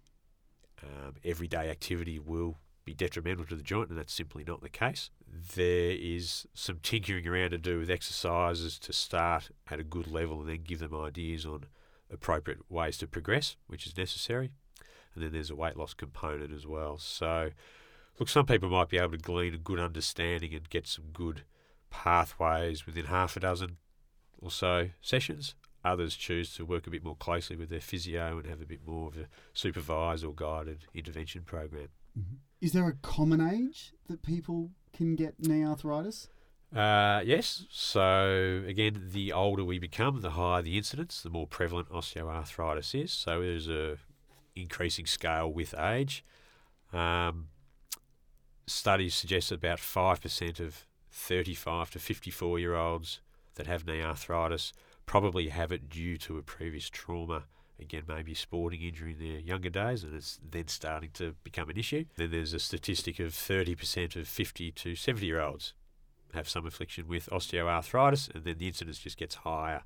um, 0.81 1.15
everyday 1.23 1.69
activity 1.69 2.19
will 2.19 2.57
be 2.85 2.93
detrimental 2.93 3.45
to 3.45 3.55
the 3.55 3.63
joint, 3.63 3.89
and 3.89 3.97
that's 3.97 4.13
simply 4.13 4.43
not 4.43 4.61
the 4.61 4.69
case. 4.69 5.09
There 5.55 5.91
is 5.91 6.47
some 6.53 6.79
tinkering 6.83 7.27
around 7.27 7.51
to 7.51 7.57
do 7.57 7.79
with 7.79 7.89
exercises 7.89 8.77
to 8.79 8.93
start 8.93 9.49
at 9.69 9.79
a 9.79 9.83
good 9.83 10.07
level 10.07 10.41
and 10.41 10.49
then 10.49 10.63
give 10.63 10.79
them 10.79 10.95
ideas 10.95 11.45
on 11.45 11.65
appropriate 12.11 12.59
ways 12.69 12.97
to 12.97 13.07
progress, 13.07 13.55
which 13.67 13.87
is 13.87 13.97
necessary. 13.97 14.51
and 15.15 15.23
then 15.23 15.31
there's 15.31 15.49
a 15.49 15.55
weight 15.55 15.77
loss 15.77 15.93
component 15.93 16.51
as 16.51 16.65
well. 16.65 16.97
So, 16.97 17.51
look, 18.19 18.29
some 18.29 18.45
people 18.45 18.69
might 18.69 18.89
be 18.89 18.97
able 18.97 19.11
to 19.11 19.17
glean 19.17 19.53
a 19.53 19.57
good 19.57 19.79
understanding 19.79 20.53
and 20.53 20.69
get 20.69 20.87
some 20.87 21.05
good 21.13 21.43
pathways 21.89 22.85
within 22.85 23.05
half 23.05 23.37
a 23.37 23.39
dozen 23.39 23.77
or 24.41 24.51
so 24.51 24.89
sessions. 25.01 25.55
Others 25.85 26.15
choose 26.15 26.55
to 26.55 26.65
work 26.65 26.87
a 26.87 26.89
bit 26.89 27.03
more 27.03 27.15
closely 27.15 27.55
with 27.55 27.69
their 27.69 27.81
physio 27.81 28.37
and 28.37 28.47
have 28.47 28.61
a 28.61 28.65
bit 28.65 28.87
more 28.87 29.09
of 29.09 29.17
a 29.17 29.27
supervised 29.53 30.23
or 30.23 30.33
guided 30.33 30.85
intervention 30.93 31.43
program. 31.43 31.89
Mm-hmm. 32.17 32.35
Is 32.61 32.71
there 32.71 32.87
a 32.87 32.93
common 32.93 33.41
age 33.41 33.93
that 34.07 34.23
people 34.23 34.71
can 34.93 35.15
get 35.15 35.39
knee 35.39 35.65
arthritis? 35.65 36.29
Uh, 36.75 37.21
yes. 37.23 37.65
So 37.69 38.63
again, 38.65 39.09
the 39.11 39.31
older 39.31 39.63
we 39.63 39.79
become, 39.79 40.21
the 40.21 40.31
higher 40.31 40.61
the 40.61 40.77
incidence, 40.77 41.21
the 41.21 41.29
more 41.29 41.47
prevalent 41.47 41.89
osteoarthritis 41.89 43.03
is. 43.03 43.11
So 43.11 43.41
there's 43.41 43.69
a 43.69 43.97
increasing 44.55 45.05
scale 45.05 45.51
with 45.51 45.73
age. 45.77 46.23
Um, 46.91 47.47
studies 48.65 49.13
suggest 49.13 49.49
that 49.49 49.55
about 49.55 49.79
five 49.79 50.21
percent 50.21 50.59
of 50.59 50.85
35 51.11 51.91
to 51.91 51.99
54 51.99 52.59
year 52.59 52.75
olds 52.75 53.19
that 53.55 53.67
have 53.67 53.85
knee 53.85 54.01
arthritis 54.01 54.73
probably 55.05 55.49
have 55.49 55.71
it 55.71 55.89
due 55.89 56.17
to 56.17 56.37
a 56.37 56.41
previous 56.41 56.89
trauma. 56.89 57.43
Again, 57.79 58.03
maybe 58.07 58.33
sporting 58.33 58.81
injury 58.81 59.13
in 59.13 59.19
their 59.19 59.39
younger 59.39 59.69
days, 59.69 60.03
and 60.03 60.15
it's 60.15 60.39
then 60.47 60.67
starting 60.67 61.09
to 61.15 61.35
become 61.43 61.69
an 61.69 61.77
issue. 61.77 62.05
Then 62.15 62.31
there's 62.31 62.53
a 62.53 62.59
statistic 62.59 63.19
of 63.19 63.33
30% 63.33 64.15
of 64.15 64.27
50 64.27 64.71
to 64.71 64.95
70 64.95 65.25
year 65.25 65.41
olds 65.41 65.73
have 66.33 66.49
some 66.49 66.65
affliction 66.65 67.07
with 67.07 67.29
osteoarthritis, 67.29 68.33
and 68.33 68.43
then 68.43 68.57
the 68.57 68.67
incidence 68.67 68.99
just 68.99 69.17
gets 69.17 69.35
higher 69.35 69.83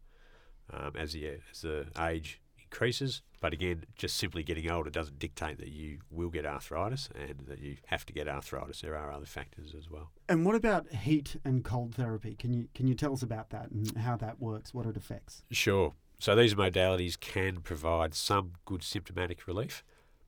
um, 0.72 0.94
as 0.98 1.14
the 1.14 1.40
as 1.52 1.62
the 1.62 1.88
age 2.00 2.42
increases. 2.60 3.22
But 3.40 3.54
again, 3.54 3.86
just 3.96 4.18
simply 4.18 4.44
getting 4.44 4.70
older 4.70 4.90
doesn't 4.90 5.20
dictate 5.20 5.60
that 5.60 5.70
you 5.70 6.00
will 6.10 6.30
get 6.30 6.46
arthritis 6.46 7.10
and 7.16 7.48
that 7.48 7.60
you 7.60 7.78
have 7.88 8.06
to 8.08 8.14
get 8.14 8.28
arthritis. 8.28 8.82
There 8.82 8.96
are 8.96 9.12
other 9.12 9.26
factors 9.26 9.76
as 9.78 9.90
well. 9.90 10.10
And 10.28 10.46
what 10.46 10.56
about 10.56 10.92
heat 10.92 11.36
and 11.46 11.64
cold 11.64 11.96
therapy? 11.96 12.36
Can 12.36 12.54
you 12.54 12.68
can 12.74 12.88
you 12.88 12.96
tell 12.96 13.14
us 13.14 13.22
about 13.22 13.52
that 13.52 13.70
and 13.72 13.96
how 13.98 14.18
that 14.18 14.40
works, 14.40 14.74
what 14.74 14.86
it 14.86 14.98
affects? 14.98 15.44
Sure. 15.52 15.94
So 16.20 16.36
these 16.36 16.56
modalities 16.56 17.20
can 17.20 17.58
provide 17.62 18.14
some 18.14 18.54
good 18.66 18.84
symptomatic 18.84 19.48
relief. 19.48 19.84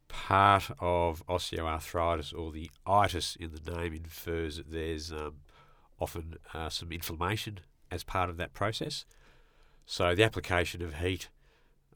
Part 0.08 0.72
of 0.80 1.26
osteoarthritis 1.28 2.38
or 2.38 2.52
the 2.52 2.70
itis 2.86 3.36
in 3.40 3.52
the 3.52 3.72
name 3.72 3.94
infers 3.94 4.58
that 4.58 4.72
there's 4.72 5.12
um, 5.12 5.36
often 6.00 6.36
uh, 6.54 6.70
some 6.70 6.92
inflammation 6.92 7.60
as 7.92 8.04
part 8.04 8.30
of 8.30 8.38
that 8.38 8.54
process. 8.54 9.06
So 9.86 10.14
the 10.14 10.24
application 10.24 10.84
of 10.84 10.96
heat 10.96 11.30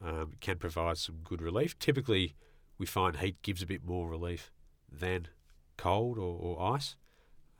um, 0.02 0.32
can 0.40 0.58
provide 0.58 0.98
some 0.98 1.18
good 1.22 1.40
relief. 1.40 1.78
Typically, 1.78 2.34
we 2.78 2.86
find 2.86 3.16
heat 3.16 3.40
gives 3.42 3.62
a 3.62 3.66
bit 3.66 3.84
more 3.84 4.08
relief 4.08 4.50
than 4.90 5.28
cold 5.76 6.18
or, 6.18 6.36
or 6.38 6.74
ice. 6.74 6.96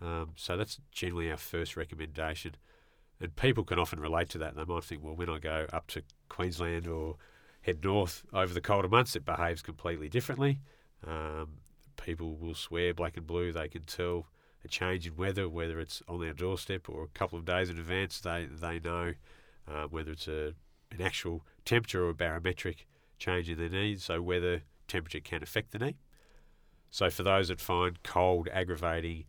Um, 0.01 0.33
so 0.37 0.57
that's 0.57 0.81
generally 0.91 1.31
our 1.31 1.37
first 1.37 1.77
recommendation. 1.77 2.57
And 3.21 3.35
people 3.37 3.65
can 3.65 3.79
often 3.79 4.01
relate 4.01 4.29
to 4.31 4.39
that. 4.39 4.57
They 4.57 4.65
might 4.65 4.85
think, 4.85 5.03
well, 5.03 5.15
when 5.15 5.31
I 5.31 5.39
go 5.39 5.67
up 5.73 5.87
to 5.89 6.03
Queensland 6.29 6.87
or 6.87 7.17
head 7.63 7.83
north 7.83 8.25
over 8.33 8.53
the 8.53 8.61
colder 8.61 8.89
months, 8.89 9.17
it 9.17 9.25
behaves 9.25 9.63
completely 9.63 10.09
differently. 10.09 10.61
Um, 11.07 11.59
people 11.97 12.37
will 12.37 12.55
swear 12.55 12.93
black 12.93 13.17
and 13.17 13.27
blue. 13.27 13.53
They 13.53 13.69
can 13.69 13.83
tell 13.85 14.27
a 14.65 14.69
change 14.69 15.07
in 15.07 15.17
weather, 15.17 15.49
whether 15.49 15.79
it's 15.79 16.03
on 16.09 16.21
their 16.21 16.33
doorstep 16.33 16.89
or 16.89 17.05
a 17.05 17.19
couple 17.19 17.39
of 17.39 17.45
days 17.45 17.71
in 17.71 17.79
advance. 17.79 18.21
They 18.21 18.47
they 18.51 18.81
know 18.81 19.15
uh, 19.69 19.85
whether 19.85 20.13
it's 20.13 20.29
a 20.29 20.55
an 20.91 21.03
actual 21.03 21.45
temperature 21.65 22.05
or 22.05 22.11
a 22.11 22.15
barometric 22.15 22.87
change 23.19 23.49
in 23.49 23.59
the 23.59 23.69
knee. 23.69 23.97
So 23.97 24.23
weather 24.23 24.63
temperature 24.89 25.21
can 25.21 25.43
affect 25.43 25.73
the 25.73 25.79
knee. 25.79 25.97
So 26.91 27.11
for 27.11 27.23
those 27.23 27.49
that 27.49 27.61
find 27.61 28.03
cold 28.03 28.49
aggravating, 28.53 29.25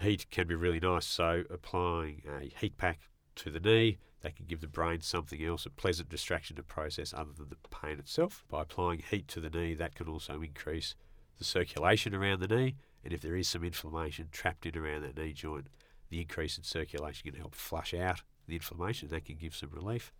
heat 0.00 0.30
can 0.30 0.46
be 0.46 0.54
really 0.54 0.80
nice. 0.80 1.06
So 1.06 1.44
applying 1.50 2.22
a 2.28 2.52
heat 2.60 2.76
pack 2.76 3.00
to 3.36 3.50
the 3.50 3.60
knee, 3.60 3.98
that 4.24 4.36
can 4.36 4.46
give 4.46 4.62
the 4.62 4.66
brain 4.66 5.02
something 5.02 5.44
else, 5.44 5.66
a 5.66 5.70
pleasant 5.70 6.08
distraction 6.08 6.56
to 6.56 6.62
process 6.62 7.12
other 7.12 7.32
than 7.36 7.50
the 7.50 7.56
pain 7.68 7.98
itself. 7.98 8.42
By 8.48 8.62
applying 8.62 9.02
heat 9.10 9.28
to 9.28 9.40
the 9.40 9.50
knee, 9.50 9.74
that 9.74 9.94
can 9.94 10.08
also 10.08 10.40
increase 10.40 10.94
the 11.38 11.44
circulation 11.44 12.14
around 12.14 12.40
the 12.40 12.48
knee. 12.48 12.76
And 13.04 13.12
if 13.12 13.20
there 13.20 13.36
is 13.36 13.48
some 13.48 13.62
inflammation 13.62 14.28
trapped 14.32 14.64
in 14.64 14.78
around 14.78 15.02
that 15.02 15.18
knee 15.18 15.34
joint, 15.34 15.66
the 16.08 16.22
increase 16.22 16.56
in 16.56 16.64
circulation 16.64 17.30
can 17.30 17.38
help 17.38 17.54
flush 17.54 17.92
out 17.92 18.22
the 18.48 18.54
inflammation. 18.54 19.08
That 19.08 19.26
can 19.26 19.36
give 19.36 19.54
some 19.54 19.70
relief. 19.72 20.10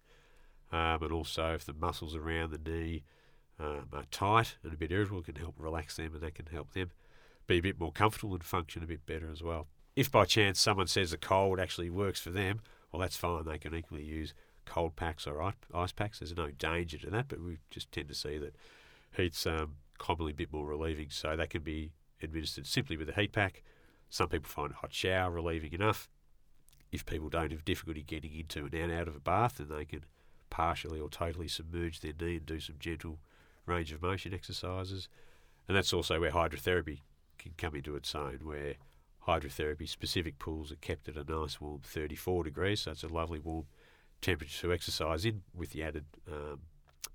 Um, 0.71 1.03
and 1.03 1.13
also, 1.13 1.55
if 1.55 1.65
the 1.65 1.73
muscles 1.73 2.15
around 2.15 2.51
the 2.51 2.71
knee 2.71 3.05
um, 3.59 3.89
are 3.93 4.05
tight 4.11 4.57
and 4.63 4.73
a 4.75 4.77
bit 4.77 4.93
irritable, 4.93 5.21
it 5.21 5.27
can 5.27 5.37
help 5.37 5.55
relax 5.57 5.97
them 5.97 6.13
and 6.13 6.23
that 6.23 6.35
can 6.35 6.47
help 6.47 6.73
them 6.73 6.91
be 7.47 7.59
a 7.59 7.63
bit 7.63 7.79
more 7.79 7.93
comfortable 7.93 8.35
and 8.35 8.45
function 8.45 8.83
a 8.83 8.87
bit 8.87 9.07
better 9.07 9.31
as 9.31 9.43
well. 9.43 9.67
If 9.97 10.11
by 10.11 10.25
chance 10.25 10.61
someone 10.61 10.87
says 10.87 11.13
a 11.13 11.19
cold 11.19 11.61
actually 11.61 11.91
works 11.91 12.21
for 12.21 12.31
them, 12.31 12.61
well, 12.91 13.01
that's 13.01 13.17
fine. 13.17 13.45
They 13.45 13.59
can 13.59 13.75
equally 13.75 14.05
use 14.05 14.35
cold 14.65 14.97
packs 14.97 15.27
or 15.27 15.53
ice 15.75 15.93
packs. 15.93 16.19
There's 16.19 16.37
no 16.37 16.51
danger 16.51 16.99
to 16.99 17.11
that, 17.11 17.29
but 17.29 17.41
we 17.41 17.59
just 17.71 17.93
tend 17.93 18.09
to 18.09 18.15
see 18.15 18.39
that 18.39 18.57
heat's 19.17 19.47
um, 19.47 19.77
commonly 19.99 20.33
a 20.33 20.35
bit 20.37 20.53
more 20.53 20.67
relieving. 20.67 21.09
So 21.11 21.37
that 21.37 21.51
can 21.51 21.63
be 21.63 21.93
administered 22.23 22.67
simply 22.67 22.97
with 22.97 23.09
a 23.09 23.13
heat 23.13 23.33
pack. 23.33 23.63
Some 24.11 24.29
people 24.29 24.49
find 24.49 24.73
a 24.73 24.77
hot 24.77 24.93
shower 24.93 25.31
relieving 25.31 25.73
enough. 25.73 26.09
If 26.93 27.05
people 27.05 27.29
don't 27.29 27.51
have 27.51 27.65
difficulty 27.65 28.03
getting 28.03 28.33
into 28.35 28.69
and 28.73 28.93
out 28.93 29.09
of 29.09 29.17
a 29.17 29.21
bath, 29.21 29.57
then 29.59 29.69
they 29.69 29.85
can 29.85 30.05
partially 30.51 31.01
or 31.01 31.09
totally 31.09 31.49
submerge 31.49 32.01
their 32.01 32.13
knee 32.19 32.37
and 32.37 32.47
do 32.47 32.61
some 32.61 32.77
gentle 32.79 33.19
range 33.67 33.91
of 33.91 34.03
motion 34.03 34.33
exercises. 34.33 35.09
And 35.67 35.77
that's 35.77 35.93
also 35.93 36.21
where 36.21 36.31
hydrotherapy 36.31 37.01
can 37.39 37.53
come 37.57 37.75
into 37.75 37.97
its 37.97 38.15
own, 38.15 38.41
where 38.43 38.75
hydrotherapy 39.27 39.89
specific 39.89 40.39
pools 40.39 40.71
are 40.71 40.77
kept 40.77 41.09
at 41.09 41.17
a 41.17 41.25
nice 41.25 41.61
warm 41.61 41.81
34 41.83 42.45
degrees, 42.45 42.81
so 42.81 42.91
it's 42.91 43.03
a 43.03 43.09
lovely 43.09 43.39
warm 43.39 43.67
temperature 44.21 44.69
to 44.69 44.73
exercise 44.73 45.25
in, 45.25 45.43
with 45.55 45.71
the 45.71 45.83
added 45.83 46.05
um, 46.31 46.61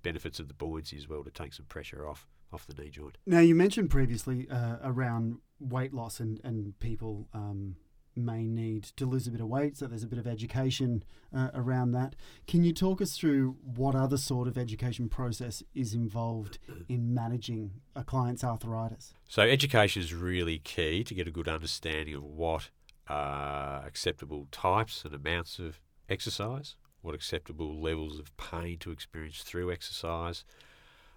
benefits 0.03 0.39
of 0.39 0.47
the 0.47 0.53
buoyancy 0.53 0.97
as 0.97 1.07
well 1.07 1.23
to 1.23 1.31
take 1.31 1.53
some 1.53 1.65
pressure 1.65 2.07
off 2.07 2.27
off 2.51 2.65
the 2.65 2.81
knee 2.81 2.89
joint. 2.89 3.17
Now 3.27 3.41
you 3.41 3.53
mentioned 3.53 3.91
previously 3.91 4.47
uh, 4.49 4.77
around 4.83 5.37
weight 5.59 5.93
loss 5.93 6.19
and 6.19 6.39
and 6.43 6.77
people 6.79 7.27
um, 7.33 7.75
may 8.19 8.47
need 8.47 8.83
to 8.83 9.05
lose 9.05 9.27
a 9.27 9.31
bit 9.31 9.41
of 9.41 9.47
weight, 9.47 9.77
so 9.77 9.87
there's 9.87 10.03
a 10.03 10.07
bit 10.07 10.19
of 10.19 10.27
education 10.27 11.03
uh, 11.35 11.49
around 11.53 11.91
that. 11.91 12.15
Can 12.47 12.63
you 12.63 12.73
talk 12.73 13.01
us 13.01 13.17
through 13.17 13.57
what 13.63 13.95
other 13.95 14.17
sort 14.17 14.47
of 14.47 14.57
education 14.57 15.09
process 15.09 15.63
is 15.73 15.93
involved 15.93 16.59
in 16.87 17.13
managing 17.13 17.71
a 17.95 18.03
client's 18.03 18.43
arthritis? 18.43 19.13
So, 19.27 19.41
education 19.43 20.01
is 20.01 20.13
really 20.13 20.59
key 20.59 21.03
to 21.03 21.13
get 21.13 21.27
a 21.27 21.31
good 21.31 21.47
understanding 21.47 22.15
of 22.15 22.23
what 22.23 22.69
are 23.07 23.83
acceptable 23.85 24.47
types 24.51 25.03
and 25.03 25.13
amounts 25.13 25.59
of 25.59 25.79
exercise, 26.07 26.75
what 27.01 27.15
acceptable 27.15 27.81
levels 27.81 28.19
of 28.19 28.35
pain 28.37 28.77
to 28.79 28.91
experience 28.91 29.41
through 29.41 29.71
exercise 29.71 30.43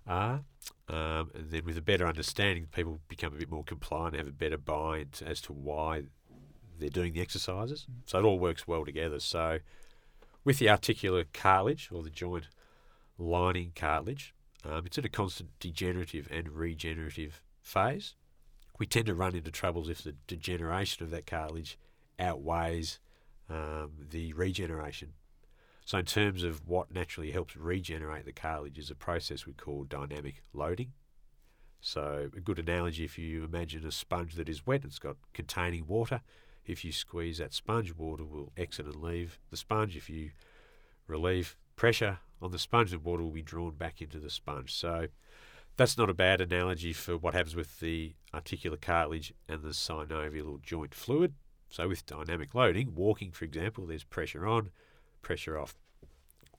are. 0.06 0.44
Um, 0.88 1.30
and 1.34 1.50
then, 1.50 1.64
with 1.64 1.76
a 1.78 1.82
better 1.82 2.06
understanding, 2.06 2.66
people 2.72 3.00
become 3.08 3.34
a 3.34 3.38
bit 3.38 3.50
more 3.50 3.64
compliant, 3.64 4.16
have 4.16 4.26
a 4.26 4.32
better 4.32 4.58
buy 4.58 5.06
as 5.24 5.40
to 5.42 5.52
why 5.52 6.04
they're 6.78 6.88
doing 6.88 7.12
the 7.12 7.20
exercises. 7.20 7.86
So 8.06 8.18
it 8.18 8.24
all 8.24 8.38
works 8.38 8.66
well 8.66 8.84
together. 8.84 9.20
So 9.20 9.58
with 10.44 10.58
the 10.58 10.68
articular 10.68 11.24
cartilage 11.32 11.90
or 11.92 12.02
the 12.02 12.10
joint 12.10 12.48
lining 13.18 13.72
cartilage, 13.74 14.34
um, 14.64 14.86
it's 14.86 14.98
in 14.98 15.04
a 15.04 15.08
constant 15.08 15.50
degenerative 15.60 16.28
and 16.30 16.48
regenerative 16.50 17.42
phase. 17.60 18.14
We 18.78 18.86
tend 18.86 19.06
to 19.06 19.14
run 19.14 19.34
into 19.34 19.50
troubles 19.50 19.88
if 19.88 20.02
the 20.02 20.14
degeneration 20.26 21.04
of 21.04 21.10
that 21.10 21.26
cartilage 21.26 21.78
outweighs 22.18 22.98
um, 23.48 23.90
the 24.10 24.32
regeneration. 24.32 25.12
So, 25.84 25.98
in 25.98 26.04
terms 26.04 26.44
of 26.44 26.68
what 26.68 26.92
naturally 26.92 27.32
helps 27.32 27.56
regenerate 27.56 28.24
the 28.24 28.32
cartilage, 28.32 28.78
is 28.78 28.90
a 28.90 28.94
process 28.94 29.46
we 29.46 29.52
call 29.52 29.84
dynamic 29.84 30.42
loading. 30.52 30.92
So, 31.80 32.30
a 32.36 32.40
good 32.40 32.60
analogy 32.60 33.04
if 33.04 33.18
you 33.18 33.44
imagine 33.44 33.84
a 33.84 33.90
sponge 33.90 34.34
that 34.36 34.48
is 34.48 34.66
wet, 34.66 34.84
it's 34.84 35.00
got 35.00 35.16
containing 35.34 35.86
water, 35.86 36.20
if 36.64 36.84
you 36.84 36.92
squeeze 36.92 37.38
that 37.38 37.52
sponge, 37.52 37.94
water 37.94 38.24
will 38.24 38.52
exit 38.56 38.86
and 38.86 39.02
leave 39.02 39.38
the 39.50 39.56
sponge. 39.56 39.96
If 39.96 40.08
you 40.08 40.30
relieve 41.06 41.56
pressure 41.76 42.18
on 42.40 42.52
the 42.52 42.58
sponge, 42.58 42.90
the 42.90 42.98
water 42.98 43.22
will 43.22 43.30
be 43.30 43.42
drawn 43.42 43.74
back 43.74 44.00
into 44.00 44.18
the 44.18 44.30
sponge. 44.30 44.72
So 44.74 45.08
that's 45.76 45.98
not 45.98 46.10
a 46.10 46.14
bad 46.14 46.40
analogy 46.40 46.92
for 46.92 47.16
what 47.16 47.34
happens 47.34 47.56
with 47.56 47.80
the 47.80 48.14
articular 48.32 48.76
cartilage 48.76 49.32
and 49.48 49.62
the 49.62 49.70
synovial 49.70 50.62
joint 50.62 50.94
fluid. 50.94 51.34
So 51.68 51.88
with 51.88 52.06
dynamic 52.06 52.54
loading, 52.54 52.94
walking, 52.94 53.32
for 53.32 53.44
example, 53.44 53.86
there's 53.86 54.04
pressure 54.04 54.46
on, 54.46 54.70
pressure 55.22 55.58
off. 55.58 55.74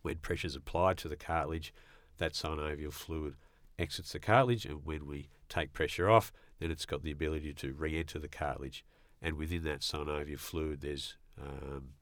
When 0.01 0.17
pressure 0.17 0.47
is 0.47 0.55
applied 0.55 0.97
to 0.97 1.07
the 1.07 1.15
cartilage, 1.15 1.73
that 2.17 2.33
synovial 2.33 2.91
fluid 2.91 3.35
exits 3.79 4.11
the 4.11 4.19
cartilage, 4.19 4.65
and 4.65 4.85
when 4.85 5.05
we 5.05 5.29
take 5.47 5.71
pressure 5.71 6.09
off, 6.09 6.33
then 6.59 6.71
it's 6.71 6.85
got 6.85 7.03
the 7.03 7.11
ability 7.11 7.53
to 7.53 7.73
re-enter 7.73 8.19
the 8.19 8.27
cartilage 8.27 8.83
and 9.23 9.37
within 9.37 9.63
that 9.63 9.79
synovial 9.79 10.37
fluid, 10.37 10.81
there's 10.81 11.15
um, 11.41 11.93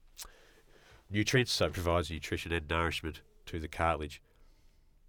nutrients, 1.09 1.51
so 1.51 1.67
it 1.67 1.73
provides 1.73 2.09
nutrition 2.09 2.51
and 2.51 2.67
nourishment 2.67 3.21
to 3.45 3.59
the 3.59 3.67
cartilage. 3.67 4.21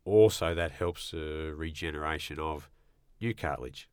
Also, 0.05 0.55
that 0.55 0.73
helps 0.73 1.11
the 1.13 1.55
regeneration 1.57 2.39
of 2.39 2.71
new 3.21 3.35
cartilage. 3.35 3.89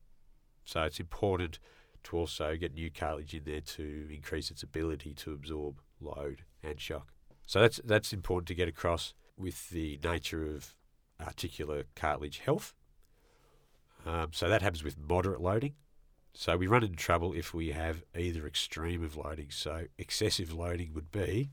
So 0.66 0.84
it's 0.84 1.00
important 1.00 1.60
to 2.04 2.18
also 2.18 2.56
get 2.58 2.74
new 2.74 2.92
cartilage 2.92 3.34
in 3.34 3.44
there 3.46 3.62
to 3.62 4.08
increase 4.12 4.52
its 4.52 4.64
ability 4.64 5.14
to 5.14 5.32
absorb 5.32 5.82
load 6.02 6.44
and 6.62 6.80
shock. 6.80 7.14
So 7.46 7.62
that's 7.62 7.80
that's 7.84 8.14
important 8.14 8.48
to 8.50 8.56
get 8.56 8.68
across 8.68 9.14
with 9.38 9.70
the 9.70 10.00
nature 10.04 10.46
of 10.46 10.76
articular 11.20 11.86
cartilage 11.96 12.40
health. 12.40 12.74
Um, 14.06 14.30
so 14.32 14.50
that 14.50 14.62
happens 14.62 14.84
with 14.84 14.98
moderate 14.98 15.42
loading. 15.42 15.74
So 16.34 16.56
we 16.58 16.68
run 16.68 16.84
into 16.84 16.96
trouble 16.96 17.34
if 17.34 17.54
we 17.54 17.72
have 17.72 18.04
either 18.18 18.48
extreme 18.48 19.04
of 19.04 19.18
loading. 19.18 19.48
So 19.50 19.86
excessive 19.98 20.54
loading 20.54 20.94
would 20.94 21.12
be 21.12 21.50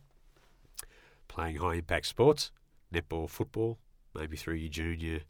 playing 1.28 1.56
high 1.56 1.74
impact 1.74 2.06
sports, 2.06 2.50
netball, 2.92 3.28
football, 3.28 3.78
maybe 4.14 4.36
through 4.36 4.54
your 4.54 4.70
junior 4.70 5.20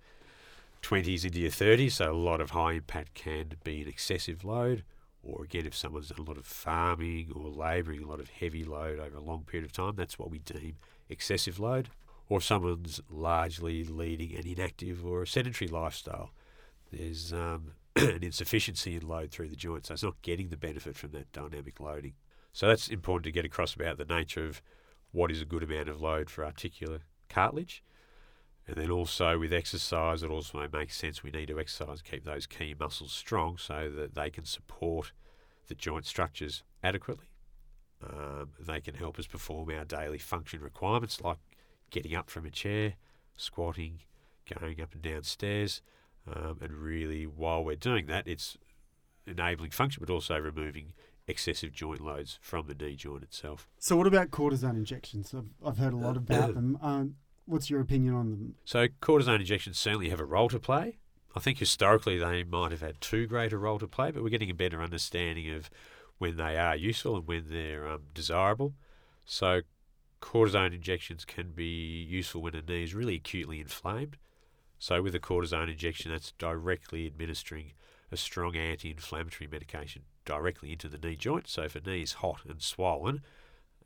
20s 0.82 1.24
into 1.24 1.40
your 1.40 1.50
30s. 1.50 1.92
So 1.92 2.12
a 2.12 2.14
lot 2.14 2.40
of 2.40 2.50
high 2.50 2.72
impact 2.72 3.14
can 3.14 3.52
be 3.64 3.82
an 3.82 3.88
excessive 3.88 4.44
load. 4.44 4.84
Or 5.22 5.42
again, 5.42 5.66
if 5.66 5.74
someone's 5.74 6.10
done 6.10 6.24
a 6.24 6.28
lot 6.28 6.36
of 6.36 6.46
farming 6.46 7.32
or 7.34 7.50
labouring, 7.50 8.02
a 8.02 8.06
lot 8.06 8.20
of 8.20 8.30
heavy 8.30 8.64
load 8.64 9.00
over 9.00 9.16
a 9.16 9.22
long 9.22 9.42
period 9.44 9.64
of 9.68 9.72
time, 9.72 9.94
that's 9.96 10.18
what 10.18 10.30
we 10.30 10.38
deem 10.38 10.76
excessive 11.08 11.58
load. 11.58 11.88
Or 12.28 12.38
if 12.38 12.44
someone's 12.44 13.00
largely 13.10 13.84
leading 13.84 14.36
an 14.36 14.46
inactive 14.46 15.04
or 15.04 15.22
a 15.22 15.26
sedentary 15.26 15.68
lifestyle, 15.68 16.30
there's 16.92 17.32
um, 17.32 17.72
an 18.14 18.22
insufficiency 18.22 18.94
in 18.96 19.06
load 19.06 19.30
through 19.30 19.48
the 19.48 19.56
joint, 19.56 19.86
so 19.86 19.94
it's 19.94 20.02
not 20.02 20.20
getting 20.22 20.48
the 20.48 20.56
benefit 20.56 20.96
from 20.96 21.12
that 21.12 21.32
dynamic 21.32 21.80
loading. 21.80 22.14
So 22.52 22.68
that's 22.68 22.88
important 22.88 23.24
to 23.24 23.32
get 23.32 23.44
across 23.44 23.74
about 23.74 23.98
the 23.98 24.04
nature 24.04 24.46
of 24.46 24.62
what 25.12 25.30
is 25.30 25.40
a 25.40 25.46
good 25.46 25.62
amount 25.62 25.88
of 25.88 26.00
load 26.00 26.28
for 26.28 26.44
articular 26.44 27.00
cartilage. 27.28 27.82
And 28.66 28.76
then 28.76 28.90
also 28.90 29.38
with 29.38 29.52
exercise, 29.52 30.22
it 30.22 30.30
also 30.30 30.68
makes 30.72 30.96
sense 30.96 31.22
we 31.22 31.30
need 31.30 31.48
to 31.48 31.60
exercise, 31.60 32.02
keep 32.02 32.24
those 32.24 32.46
key 32.46 32.74
muscles 32.78 33.12
strong 33.12 33.56
so 33.58 33.90
that 33.94 34.14
they 34.14 34.28
can 34.28 34.44
support 34.44 35.12
the 35.68 35.74
joint 35.74 36.04
structures 36.04 36.64
adequately. 36.82 37.26
Um, 38.02 38.50
they 38.60 38.80
can 38.80 38.94
help 38.94 39.18
us 39.18 39.26
perform 39.26 39.70
our 39.70 39.84
daily 39.84 40.18
function 40.18 40.60
requirements 40.60 41.20
like 41.20 41.38
getting 41.90 42.14
up 42.14 42.28
from 42.28 42.44
a 42.44 42.50
chair, 42.50 42.94
squatting, 43.36 44.00
going 44.60 44.80
up 44.80 44.92
and 44.92 45.02
down 45.02 45.22
stairs. 45.22 45.80
Um, 46.32 46.58
and 46.60 46.72
really, 46.72 47.24
while 47.24 47.64
we're 47.64 47.76
doing 47.76 48.06
that, 48.06 48.26
it's 48.26 48.56
enabling 49.26 49.70
function, 49.70 50.04
but 50.04 50.12
also 50.12 50.38
removing 50.38 50.92
excessive 51.28 51.72
joint 51.72 52.00
loads 52.00 52.38
from 52.40 52.66
the 52.66 52.74
knee 52.74 52.96
joint 52.96 53.22
itself. 53.22 53.68
So, 53.78 53.96
what 53.96 54.06
about 54.06 54.30
cortisone 54.30 54.76
injections? 54.76 55.34
I've, 55.36 55.50
I've 55.64 55.78
heard 55.78 55.92
a 55.92 55.96
lot 55.96 56.16
about 56.16 56.54
them. 56.54 56.78
Um, 56.80 57.16
what's 57.46 57.70
your 57.70 57.80
opinion 57.80 58.14
on 58.14 58.30
them? 58.30 58.54
So, 58.64 58.88
cortisone 59.00 59.40
injections 59.40 59.78
certainly 59.78 60.08
have 60.10 60.20
a 60.20 60.24
role 60.24 60.48
to 60.48 60.58
play. 60.58 60.98
I 61.34 61.40
think 61.40 61.58
historically 61.58 62.18
they 62.18 62.44
might 62.44 62.70
have 62.70 62.80
had 62.80 63.00
too 63.00 63.26
great 63.26 63.52
a 63.52 63.58
role 63.58 63.78
to 63.78 63.86
play, 63.86 64.10
but 64.10 64.22
we're 64.22 64.30
getting 64.30 64.50
a 64.50 64.54
better 64.54 64.82
understanding 64.82 65.50
of 65.50 65.68
when 66.18 66.36
they 66.36 66.56
are 66.56 66.74
useful 66.74 67.16
and 67.16 67.26
when 67.26 67.44
they're 67.50 67.86
um, 67.86 68.04
desirable. 68.14 68.74
So, 69.26 69.62
cortisone 70.22 70.74
injections 70.74 71.24
can 71.24 71.50
be 71.50 71.64
useful 72.08 72.42
when 72.42 72.54
a 72.54 72.62
knee 72.62 72.84
is 72.84 72.94
really 72.94 73.16
acutely 73.16 73.60
inflamed. 73.60 74.16
So, 74.78 75.02
with 75.02 75.14
a 75.14 75.20
cortisone 75.20 75.70
injection, 75.70 76.10
that's 76.10 76.32
directly 76.32 77.06
administering 77.06 77.72
a 78.12 78.16
strong 78.16 78.56
anti 78.56 78.90
inflammatory 78.90 79.48
medication 79.50 80.02
directly 80.24 80.72
into 80.72 80.88
the 80.88 80.98
knee 80.98 81.16
joint. 81.16 81.48
So, 81.48 81.62
if 81.62 81.76
a 81.76 81.80
knee 81.80 82.02
is 82.02 82.14
hot 82.14 82.40
and 82.48 82.60
swollen 82.60 83.22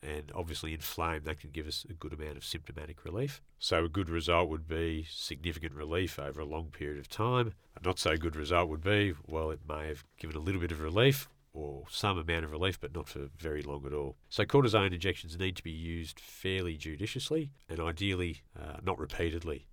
and 0.03 0.33
obviously 0.35 0.73
inflamed, 0.73 1.25
that 1.25 1.41
can 1.41 1.51
give 1.51 1.67
us 1.67 1.87
a 1.89 1.93
good 1.93 2.13
amount 2.13 2.37
of 2.37 2.45
symptomatic 2.45 3.05
relief. 3.05 3.43
So, 3.59 3.85
a 3.85 3.89
good 3.89 4.09
result 4.09 4.49
would 4.49 4.67
be 4.67 5.07
significant 5.11 5.75
relief 5.75 6.19
over 6.19 6.41
a 6.41 6.47
long 6.47 6.71
period 6.71 6.99
of 6.99 7.09
time. 7.09 7.53
A 7.77 7.87
not 7.87 7.99
so 7.99 8.17
good 8.17 8.37
result 8.37 8.69
would 8.69 8.83
be, 8.83 9.15
well, 9.27 9.51
it 9.51 9.61
may 9.69 9.89
have 9.89 10.05
given 10.19 10.37
a 10.37 10.41
little 10.41 10.61
bit 10.61 10.73
of 10.73 10.81
relief, 10.81 11.29
or 11.53 11.85
some 11.91 12.17
amount 12.17 12.45
of 12.45 12.51
relief, 12.51 12.81
but 12.81 12.95
not 12.95 13.09
for 13.09 13.29
very 13.37 13.63
long 13.63 13.85
at 13.87 13.93
all. 13.93 14.17
So, 14.29 14.45
cortisone 14.45 14.93
injections 14.93 15.39
need 15.39 15.57
to 15.57 15.65
be 15.65 15.71
used 15.71 16.21
fairly 16.21 16.77
judiciously 16.77 17.51
and 17.69 17.81
ideally 17.81 18.43
uh, 18.59 18.79
not 18.83 18.99
repeatedly. 18.99 19.67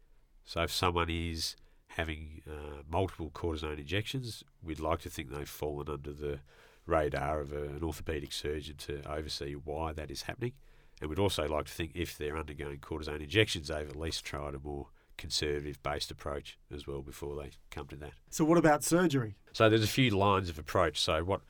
So 0.47 0.61
if 0.61 0.71
someone 0.71 1.09
is 1.09 1.57
having 1.89 2.41
uh, 2.49 2.83
multiple 2.89 3.29
cortisone 3.29 3.79
injections, 3.79 4.45
we'd 4.63 4.79
like 4.79 5.01
to 5.01 5.09
think 5.09 5.29
they've 5.29 5.47
fallen 5.47 5.89
under 5.89 6.13
the 6.13 6.39
radar 6.85 7.41
of 7.41 7.51
a, 7.51 7.63
an 7.63 7.81
orthopaedic 7.81 8.31
surgeon 8.31 8.77
to 8.77 9.01
oversee 9.11 9.53
why 9.53 9.91
that 9.91 10.09
is 10.09 10.21
happening. 10.23 10.53
And 11.01 11.09
we'd 11.09 11.19
also 11.19 11.49
like 11.49 11.65
to 11.65 11.71
think 11.73 11.91
if 11.95 12.17
they're 12.17 12.37
undergoing 12.37 12.77
cortisone 12.77 13.19
injections, 13.21 13.67
they've 13.67 13.89
at 13.89 13.97
least 13.97 14.23
tried 14.23 14.55
a 14.55 14.59
more 14.59 14.87
conservative 15.17 15.83
based 15.83 16.11
approach 16.11 16.57
as 16.73 16.87
well 16.87 17.01
before 17.01 17.35
they 17.35 17.51
come 17.69 17.87
to 17.87 17.97
that. 17.97 18.13
So, 18.29 18.45
what 18.45 18.57
about 18.57 18.85
surgery? 18.85 19.35
So, 19.51 19.69
there's 19.69 19.83
a 19.83 19.87
few 19.87 20.11
lines 20.11 20.47
of 20.47 20.57
approach. 20.57 21.01
So, 21.01 21.25
what 21.25 21.41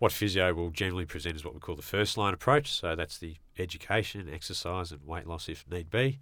what 0.00 0.10
physio 0.10 0.52
will 0.52 0.70
generally 0.70 1.06
present 1.06 1.36
is 1.36 1.44
what 1.44 1.54
we 1.54 1.60
call 1.60 1.76
the 1.76 1.82
first 1.82 2.18
line 2.18 2.34
approach. 2.34 2.72
So, 2.72 2.96
that's 2.96 3.18
the 3.18 3.36
education, 3.56 4.28
exercise, 4.28 4.90
and 4.90 5.06
weight 5.06 5.28
loss 5.28 5.48
if 5.48 5.64
need 5.70 5.90
be. 5.90 6.18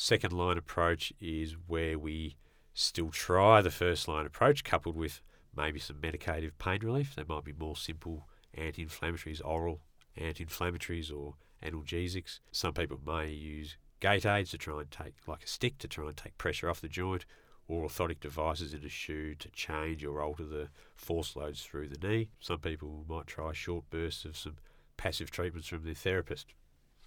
Second 0.00 0.32
line 0.32 0.56
approach 0.56 1.12
is 1.20 1.56
where 1.66 1.98
we 1.98 2.36
still 2.72 3.10
try 3.10 3.60
the 3.60 3.68
first 3.68 4.06
line 4.06 4.26
approach 4.26 4.62
coupled 4.62 4.94
with 4.94 5.20
maybe 5.56 5.80
some 5.80 5.96
medicative 5.96 6.52
pain 6.56 6.78
relief. 6.84 7.16
They 7.16 7.24
might 7.28 7.42
be 7.42 7.52
more 7.52 7.76
simple 7.76 8.28
anti 8.54 8.86
inflammatories, 8.86 9.44
oral 9.44 9.80
anti 10.16 10.46
inflammatories, 10.46 11.12
or 11.12 11.34
analgesics. 11.64 12.38
Some 12.52 12.74
people 12.74 13.00
may 13.04 13.30
use 13.30 13.76
gait 13.98 14.24
aids 14.24 14.52
to 14.52 14.58
try 14.58 14.82
and 14.82 14.90
take, 14.92 15.14
like 15.26 15.42
a 15.42 15.48
stick, 15.48 15.78
to 15.78 15.88
try 15.88 16.06
and 16.06 16.16
take 16.16 16.38
pressure 16.38 16.70
off 16.70 16.80
the 16.80 16.86
joint, 16.86 17.24
or 17.66 17.88
orthotic 17.88 18.20
devices 18.20 18.72
in 18.72 18.84
a 18.84 18.88
shoe 18.88 19.34
to 19.34 19.50
change 19.50 20.04
or 20.04 20.22
alter 20.22 20.44
the 20.44 20.68
force 20.94 21.34
loads 21.34 21.64
through 21.64 21.88
the 21.88 22.06
knee. 22.06 22.28
Some 22.38 22.60
people 22.60 23.04
might 23.08 23.26
try 23.26 23.52
short 23.52 23.90
bursts 23.90 24.24
of 24.24 24.36
some 24.36 24.58
passive 24.96 25.32
treatments 25.32 25.66
from 25.66 25.82
their 25.82 25.94
therapist, 25.94 26.54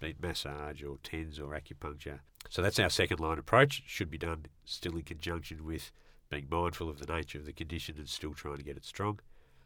be 0.02 0.10
it 0.10 0.22
massage 0.22 0.82
or 0.82 0.98
TENS 1.02 1.38
or 1.38 1.54
acupuncture. 1.54 2.18
So 2.50 2.60
that's 2.60 2.80
our 2.80 2.90
second 2.90 3.20
line 3.20 3.38
approach. 3.38 3.78
It 3.78 3.84
should 3.86 4.10
be 4.10 4.18
done 4.18 4.46
still 4.64 4.96
in 4.96 5.02
conjunction 5.02 5.64
with 5.64 5.92
being 6.28 6.48
mindful 6.50 6.90
of 6.90 6.98
the 6.98 7.12
nature 7.12 7.38
of 7.38 7.46
the 7.46 7.52
condition 7.52 7.94
and 7.98 8.08
still 8.08 8.34
trying 8.34 8.56
to 8.56 8.64
get 8.64 8.76
it 8.76 8.84
strong. 8.84 9.20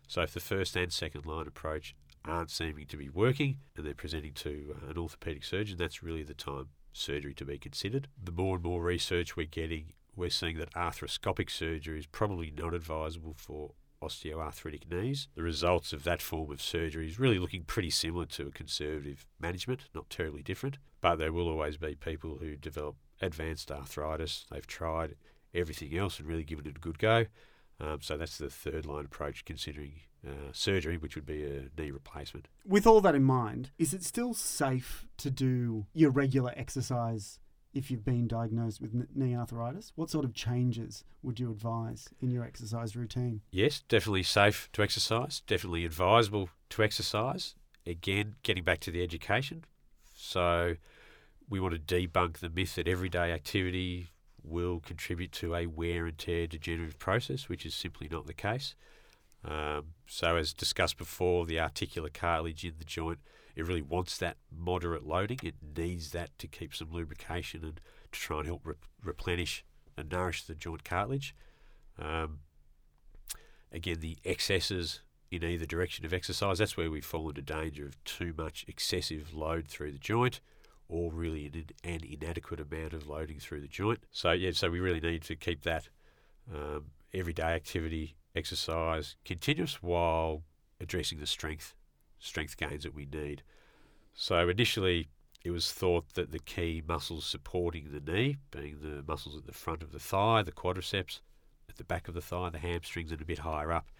So 0.07 0.23
if 0.23 0.35
the 0.35 0.41
first 0.41 0.77
and 0.77 0.93
second 0.93 1.27
line 1.27 1.47
approach 1.47 1.97
aren't 2.25 2.51
seeming 2.51 2.87
to 2.87 2.97
be 2.97 3.09
working 3.09 3.59
and 3.77 3.87
they're 3.87 3.95
presenting 3.95 4.35
to 4.35 4.77
uh, 4.83 4.91
an 4.91 4.95
orthopaedic 4.95 5.45
surgeon, 5.45 5.79
that's 5.79 6.03
really 6.03 6.23
the 6.23 6.35
time 6.35 6.69
surgery 6.93 7.35
to 7.35 7.45
be 7.45 7.59
considered. 7.59 8.09
The 8.23 8.33
more 8.33 8.57
and 8.57 8.65
more 8.65 8.83
research 8.83 9.37
we're 9.37 9.47
getting, 9.47 9.95
we're 10.15 10.31
seeing 10.31 10.59
that 10.59 10.75
arthroscopic 10.75 11.51
surgery 11.51 11.99
is 11.99 12.07
probably 12.07 12.53
not 12.57 12.75
advisable 12.75 13.35
for 13.37 13.73
osteoarthritic 14.03 14.91
knees. 14.91 15.29
The 15.35 15.43
results 15.43 15.93
of 15.93 16.05
that 16.05 16.23
form 16.23 16.51
of 16.51 16.63
surgery 16.63 17.09
is 17.09 17.19
really 17.19 17.39
looking 17.39 17.65
pretty 17.65 17.91
similar 17.91 18.27
to 18.27 18.47
a 18.49 18.51
conservative 18.51 19.27
management, 19.41 19.87
not 19.95 20.11
terribly 20.11 20.43
different. 20.43 20.79
But 21.01 21.17
there 21.17 21.33
will 21.33 21.49
always 21.49 21.77
be 21.77 21.95
people 21.95 22.39
who 22.39 22.57
develop 22.57 22.97
advanced 23.21 23.71
arthritis. 23.71 24.47
They've 24.51 24.67
tried 24.67 25.17
everything 25.55 25.97
else 25.97 26.19
and 26.19 26.29
really 26.29 26.45
given 26.45 26.67
it 26.67 26.77
a 26.77 26.81
good 26.81 26.99
go. 26.99 27.27
Um, 27.79 27.99
so 28.01 28.17
that's 28.17 28.39
the 28.39 28.51
third 28.51 28.87
line 28.87 29.05
approach, 29.05 29.45
considering 29.45 30.01
uh, 30.27 30.53
surgery, 30.53 30.97
which 30.97 31.15
would 31.15 31.27
be 31.27 31.45
a 31.45 31.69
knee 31.79 31.91
replacement. 31.91 32.49
With 32.67 32.87
all 32.87 33.01
that 33.03 33.15
in 33.15 33.25
mind, 33.25 33.71
is 33.79 33.93
it 33.93 34.03
still 34.03 34.35
safe 34.35 35.07
to 35.19 35.31
do 35.31 35.87
your 35.93 36.11
regular 36.11 36.53
exercise 36.57 37.39
if 37.75 37.91
you've 37.91 38.05
been 38.05 38.27
diagnosed 38.27 38.81
with 38.81 38.95
knee 39.15 39.37
arthritis? 39.37 39.93
What 39.97 40.11
sort 40.11 40.25
of 40.25 40.35
changes 40.35 41.05
would 41.23 41.39
you 41.39 41.51
advise 41.51 42.09
in 42.21 42.31
your 42.31 42.45
exercise 42.45 42.97
routine? 42.97 43.43
Yes, 43.51 43.83
definitely 43.89 44.23
safe 44.23 44.69
to 44.73 44.83
exercise, 44.83 45.43
definitely 45.47 45.85
advisable 45.85 46.49
to 46.71 46.83
exercise. 46.83 47.55
Again, 47.87 48.37
getting 48.43 48.65
back 48.65 48.81
to 48.81 48.91
the 48.91 49.03
education. 49.03 49.65
So, 50.15 50.77
we 51.49 51.61
want 51.61 51.75
to 51.75 51.81
debunk 51.81 52.39
the 52.39 52.49
myth 52.49 52.75
that 52.75 52.89
everyday 52.89 53.31
activity 53.33 54.09
will 54.43 54.81
contribute 54.81 55.33
to 55.33 55.55
a 55.55 55.67
wear 55.67 56.07
and 56.07 56.17
tear 56.17 56.47
degenerative 56.47 56.99
process, 56.99 57.49
which 57.49 57.67
is 57.67 57.75
simply 57.75 58.09
not 58.11 58.27
the 58.27 58.35
case. 58.35 58.75
Um, 59.45 59.95
so, 60.07 60.37
as 60.37 60.53
discussed 60.53 60.99
before, 60.99 61.47
the 61.47 61.61
articular 61.61 62.09
cartilage 62.09 62.65
in 62.65 62.75
the 62.79 62.85
joint 62.85 63.19
it 63.57 63.67
really 63.67 63.83
wants 63.83 64.19
that 64.19 64.37
moderate 64.55 65.05
loading. 65.05 65.41
It 65.43 65.55
needs 65.77 66.13
that 66.13 66.39
to 66.39 66.47
keep 66.47 66.75
some 66.75 66.93
lubrication 66.93 67.65
and 67.65 67.81
to 68.13 68.21
try 68.21 68.39
and 68.39 68.47
help 68.47 68.67
re- 68.67 68.75
replenish 69.03 69.65
and 69.97 70.11
nourish 70.11 70.45
the 70.45 70.55
joint 70.55 70.85
cartilage. 70.85 71.35
Um, 71.99 72.41
again, 73.73 74.01
the 74.01 74.19
excesses 74.25 75.01
in 75.31 75.43
either 75.43 75.65
direction 75.65 76.05
of 76.05 76.13
exercise, 76.13 76.59
that's 76.59 76.77
where 76.77 76.91
we 76.91 77.01
fall 77.01 77.29
into 77.31 77.43
danger 77.43 77.87
of 77.87 78.05
too 78.05 78.35
much 78.37 78.65
excessive 78.69 79.35
load 79.35 79.67
through 79.67 79.93
the 79.93 79.99
joint 79.99 80.41
or 80.89 81.11
really 81.11 81.47
an, 81.47 81.65
an 81.83 82.01
inadequate 82.05 82.61
amount 82.61 82.93
of 82.93 83.09
loading 83.09 83.39
through 83.39 83.61
the 83.61 83.67
joint. 83.67 84.01
So, 84.13 84.33
yeah, 84.33 84.51
so 84.53 84.71
we 84.71 84.81
really 84.81 85.01
need 85.01 85.23
to 85.23 85.35
keep 85.35 85.63
that 85.63 85.89
um, 86.55 86.85
everyday 87.13 87.55
activity, 87.55 88.17
exercise 88.37 89.17
continuous 89.25 89.83
while 89.83 90.43
addressing 90.79 91.19
the 91.19 91.27
strength 91.27 91.75
strength 92.19 92.57
gains 92.57 92.85
that 92.85 92.95
we 92.95 93.07
need. 93.07 93.43
So 94.15 94.49
initially, 94.49 95.09
it 95.45 95.51
was 95.51 95.73
thought 95.73 96.15
that 96.15 96.33
the 96.33 96.39
key 96.39 96.83
muscles 96.87 97.25
supporting 97.25 97.91
the 97.93 98.13
knee, 98.13 98.37
being 98.51 98.79
the 98.81 99.05
muscles 99.07 99.37
at 99.37 99.47
the 99.47 99.53
front 99.53 99.83
of 99.83 99.93
the 99.93 99.99
thigh, 99.99 100.43
the 100.43 100.53
quadriceps, 100.53 101.21
at 101.69 101.77
the 101.77 101.85
back 101.85 102.09
of 102.09 102.15
the 102.15 102.21
thigh, 102.21 102.51
the 102.51 102.59
hamstrings, 102.59 103.13
and 103.13 103.21
a 103.21 103.25
bit 103.25 103.39
higher 103.39 103.71
up 103.71 103.91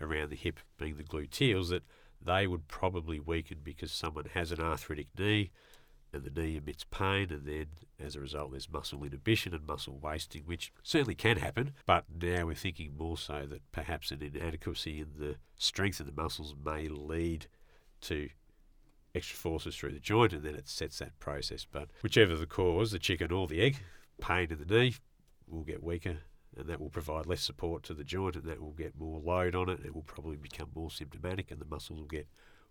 around 0.00 0.30
the 0.30 0.36
hip, 0.36 0.60
being 0.78 0.96
the 0.96 1.04
gluteals, 1.04 1.70
that 1.70 1.84
they 2.20 2.46
would 2.46 2.68
probably 2.68 3.18
weaken 3.18 3.58
because 3.62 3.92
someone 3.92 4.26
has 4.34 4.52
an 4.52 4.60
arthritic 4.60 5.06
knee 5.18 5.50
and 6.12 6.24
the 6.24 6.40
knee 6.40 6.56
emits 6.56 6.84
pain, 6.84 7.28
and 7.30 7.46
then 7.46 7.66
as 7.98 8.16
a 8.16 8.20
result, 8.20 8.50
there's 8.50 8.70
muscle 8.70 9.04
inhibition 9.04 9.54
and 9.54 9.66
muscle 9.66 9.98
wasting, 10.02 10.42
which 10.42 10.72
certainly 10.82 11.14
can 11.14 11.36
happen. 11.36 11.72
But 11.86 12.04
now 12.20 12.46
we're 12.46 12.54
thinking 12.54 12.96
more 12.98 13.16
so 13.16 13.46
that 13.48 13.62
perhaps 13.72 14.10
an 14.10 14.22
inadequacy 14.22 15.00
in 15.00 15.08
the 15.18 15.36
strength 15.56 16.00
of 16.00 16.06
the 16.06 16.20
muscles 16.20 16.54
may 16.64 16.88
lead 16.88 17.46
to 18.02 18.28
extra 19.14 19.36
forces 19.36 19.76
through 19.76 19.92
the 19.92 19.98
joint, 19.98 20.32
and 20.32 20.42
then 20.42 20.54
it 20.54 20.68
sets 20.68 20.98
that 20.98 21.18
process. 21.18 21.66
But 21.70 21.88
whichever 22.02 22.36
the 22.36 22.46
cause, 22.46 22.92
the 22.92 22.98
chicken 22.98 23.32
or 23.32 23.46
the 23.46 23.60
egg, 23.60 23.78
pain 24.20 24.48
in 24.50 24.58
the 24.58 24.64
knee 24.64 24.94
will 25.48 25.64
get 25.64 25.82
weaker, 25.82 26.18
and 26.56 26.68
that 26.68 26.80
will 26.80 26.90
provide 26.90 27.26
less 27.26 27.42
support 27.42 27.82
to 27.84 27.94
the 27.94 28.04
joint, 28.04 28.36
and 28.36 28.44
that 28.44 28.60
will 28.60 28.72
get 28.72 28.98
more 28.98 29.18
load 29.18 29.54
on 29.54 29.68
it. 29.68 29.80
It 29.84 29.94
will 29.94 30.02
probably 30.02 30.36
become 30.36 30.68
more 30.74 30.90
symptomatic, 30.90 31.50
and 31.50 31.60
the 31.60 31.66
muscles 31.66 32.00
will 32.00 32.06
get 32.06 32.28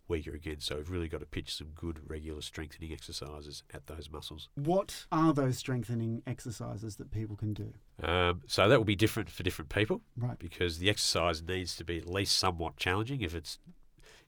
weaker 0.07 0.33
again. 0.33 0.59
So 0.59 0.77
we've 0.77 0.89
really 0.89 1.07
got 1.07 1.19
to 1.19 1.25
pitch 1.25 1.55
some 1.55 1.67
good 1.75 1.99
regular 2.09 2.41
strengthening 2.41 2.91
exercises 2.91 3.63
at 3.73 3.85
those 3.87 4.09
muscles. 4.09 4.49
What 4.55 5.05
are 5.11 5.33
those 5.33 5.57
strengthening 5.57 6.23
exercises 6.25 6.95
that 6.95 7.11
people 7.11 7.35
can 7.35 7.53
do? 7.53 7.73
Um, 8.01 8.41
so 8.47 8.67
that 8.67 8.77
will 8.77 8.85
be 8.85 8.95
different 8.95 9.29
for 9.29 9.43
different 9.43 9.69
people, 9.69 10.01
Right. 10.17 10.39
Because 10.39 10.79
the 10.79 10.89
exercise 10.89 11.43
needs 11.43 11.75
to 11.75 11.83
be 11.83 11.97
at 11.97 12.07
least 12.07 12.37
somewhat 12.37 12.77
challenging. 12.77 13.21
If 13.21 13.35
it's 13.35 13.59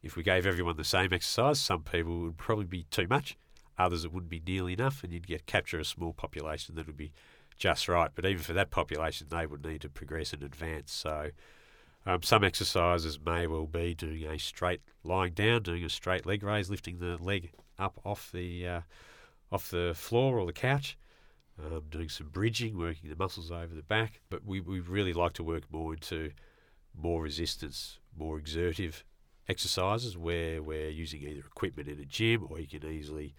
if 0.04 0.16
we 0.16 0.24
gave 0.24 0.46
everyone 0.46 0.78
the 0.78 0.84
same 0.84 1.14
exercise, 1.14 1.60
some 1.60 1.84
people 1.84 2.20
would 2.20 2.38
probably 2.38 2.66
be 2.66 2.84
too 2.90 3.08
much. 3.08 3.38
Others 3.78 4.06
it 4.06 4.14
wouldn't 4.14 4.30
be 4.30 4.42
nearly 4.46 4.74
enough, 4.74 5.04
and 5.04 5.14
you'd 5.14 5.28
get 5.28 5.46
capture 5.46 5.80
a 5.80 5.86
small 5.86 6.14
population 6.14 6.76
that 6.76 6.88
would 6.88 6.98
be 6.98 7.12
just 7.58 7.88
right. 7.88 8.12
But 8.14 8.26
even 8.26 8.44
for 8.44 8.54
that 8.54 8.72
population, 8.72 9.28
they 9.30 9.46
would 9.46 9.66
need 9.66 9.82
to 9.82 9.90
progress 9.90 10.34
and 10.34 10.44
advance. 10.44 10.92
So 10.92 11.30
um, 12.06 12.24
some 12.24 12.44
exercises 12.44 13.20
may 13.24 13.48
well 13.48 13.68
be 13.68 13.94
doing 13.94 14.26
a 14.26 14.40
straight 14.40 14.82
lying 15.04 15.34
down, 15.34 15.64
doing 15.64 15.84
a 15.84 15.90
straight 15.90 16.26
leg 16.26 16.44
raise, 16.44 16.70
lifting 16.70 17.00
the 17.00 17.18
leg 17.18 17.52
up 17.78 18.00
off 18.04 18.32
the 18.32 18.68
uh, 18.68 18.82
off 19.52 19.70
the 19.70 19.94
floor 19.96 20.40
or 20.40 20.46
the 20.46 20.54
couch, 20.54 20.98
um, 21.60 21.84
doing 21.90 22.10
some 22.10 22.30
bridging, 22.30 22.78
working 22.78 23.10
the 23.10 23.16
muscles 23.16 23.52
over 23.52 23.74
the 23.76 23.84
back. 23.84 24.22
But 24.30 24.46
we, 24.46 24.62
we 24.62 24.80
really 24.80 25.14
like 25.14 25.34
to 25.34 25.44
work 25.44 25.64
more 25.72 25.94
into 25.94 26.32
more 26.96 27.22
resistance, 27.22 28.00
more 28.18 28.38
exertive 28.38 29.04
exercises 29.52 30.18
where 30.18 30.64
we're 30.64 30.90
using 30.90 31.22
either 31.22 31.42
equipment 31.42 31.90
in 31.90 32.00
a 32.00 32.06
gym 32.06 32.48
or 32.50 32.60
you 32.60 32.68
can 32.68 32.90
easily 32.90 33.36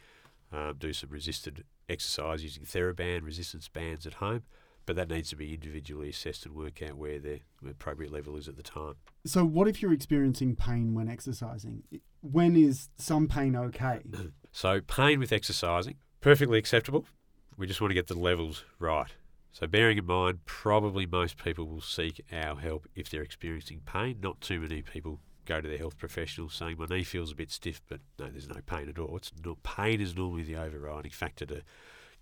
um, 0.53 0.77
do 0.79 0.93
some 0.93 1.11
resisted 1.11 1.65
exercise 1.89 2.45
using 2.45 2.65
TheraBand 2.65 3.25
resistance 3.25 3.69
bands 3.69 4.07
at 4.07 4.15
home. 4.15 4.43
But 4.85 4.97
that 4.97 5.09
needs 5.09 5.31
to 5.31 5.37
be 5.37 5.55
individually 5.55 6.09
assessed 6.09 6.45
and 6.45 6.55
work 6.55 6.83
out 6.83 6.97
where 6.97 7.21
the 7.21 7.41
appropriate 7.69 8.13
level 8.13 8.37
is 8.37 8.49
at 8.49 8.57
the 8.57 8.65
time. 8.65 8.95
So, 9.25 9.45
what 9.45 9.69
if 9.69 9.81
you're 9.81 9.93
experiencing 9.93 10.57
pain 10.57 10.93
when 10.93 11.09
exercising? 11.09 11.85
When 12.21 12.57
is 12.57 12.89
some 12.97 13.29
pain 13.29 13.57
okay? 13.57 14.01
So, 14.55 14.83
pain 14.83 15.19
with 15.19 15.33
exercising, 15.33 15.97
perfectly 16.21 16.59
acceptable. 16.59 17.07
We 17.57 17.67
just 17.67 17.81
want 17.81 17.91
to 17.91 17.95
get 17.95 18.09
the 18.09 18.19
levels 18.19 18.65
right. 18.79 19.11
So, 19.51 19.67
bearing 19.67 19.97
in 19.97 20.05
mind, 20.05 20.41
probably 20.45 21.07
most 21.07 21.43
people 21.43 21.67
will 21.67 21.81
seek 21.81 22.21
our 22.31 22.57
help 22.57 22.87
if 22.95 23.09
they're 23.09 23.23
experiencing 23.23 23.81
pain. 23.87 24.19
Not 24.21 24.43
too 24.43 24.61
many 24.61 24.83
people 24.83 25.21
go 25.47 25.61
to 25.61 25.69
their 25.69 25.79
health 25.79 25.99
professional 25.99 26.49
saying, 26.49 26.77
My 26.79 26.87
knee 26.87 27.05
feels 27.05 27.33
a 27.33 27.37
bit 27.37 27.51
stiff, 27.51 27.81
but 27.89 28.01
no, 28.19 28.29
there's 28.29 28.49
no 28.49 28.61
pain 28.65 28.89
at 28.89 28.99
all. 28.99 29.17
It's 29.17 29.33
not, 29.45 29.63
pain 29.63 30.01
is 30.01 30.17
normally 30.17 30.43
the 30.43 30.57
overriding 30.57 31.13
factor 31.13 31.47
to 31.47 31.63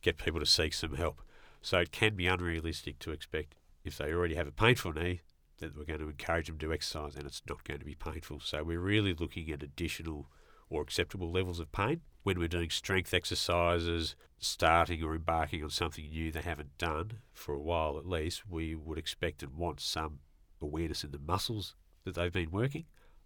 get 0.03 0.19
people 0.19 0.41
to 0.41 0.47
seek 0.47 0.75
some 0.75 0.95
help. 0.95 1.23
So, 1.63 1.79
it 1.79 1.93
can 1.93 2.15
be 2.17 2.27
unrealistic 2.27 2.99
to 3.01 3.11
expect 3.11 3.55
if 3.85 3.99
they 3.99 4.13
already 4.13 4.35
have 4.35 4.47
a 4.47 4.53
painful 4.53 4.93
knee 4.93 5.21
that 5.59 5.77
we're 5.77 5.85
going 5.85 6.01
to 6.01 6.09
encourage 6.09 6.47
them 6.47 6.59
to 6.59 6.73
exercise 6.73 7.17
and 7.17 7.27
it's 7.27 7.43
not 7.49 7.65
going 7.65 7.81
to 7.81 7.87
be 7.87 7.95
painful. 7.95 8.41
So, 8.41 8.63
we're 8.63 8.81
really 8.81 9.15
looking 9.15 9.51
at 9.51 9.63
additional 9.63 10.27
or 10.71 10.83
acceptable 10.83 11.31
levels 11.31 11.61
of 11.61 11.73
pain 11.73 12.01
when 12.23 12.39
we're 12.39 12.49
doing 12.49 12.71
strength 12.71 13.15
exercises, 13.15 14.15
starting 14.39 15.03
or 15.03 15.15
embarking 15.15 15.63
on 15.63 15.71
something 15.71 16.09
new 16.09 16.31
they 16.31 16.41
haven't 16.41 16.77
done 16.79 17.13
for 17.33 17.55
a 17.55 17.61
while 17.61 17.99
at 17.99 18.07
least, 18.07 18.49
we 18.49 18.75
would 18.75 18.99
expect 18.99 19.43
and 19.43 19.55
want 19.55 19.81
some 19.81 20.19
awareness 20.61 21.03
in 21.03 21.11
the 21.11 21.19
muscles 21.19 21.75
that 22.05 22.15
they've 22.15 22.33
been 22.33 22.51
working. 22.51 22.85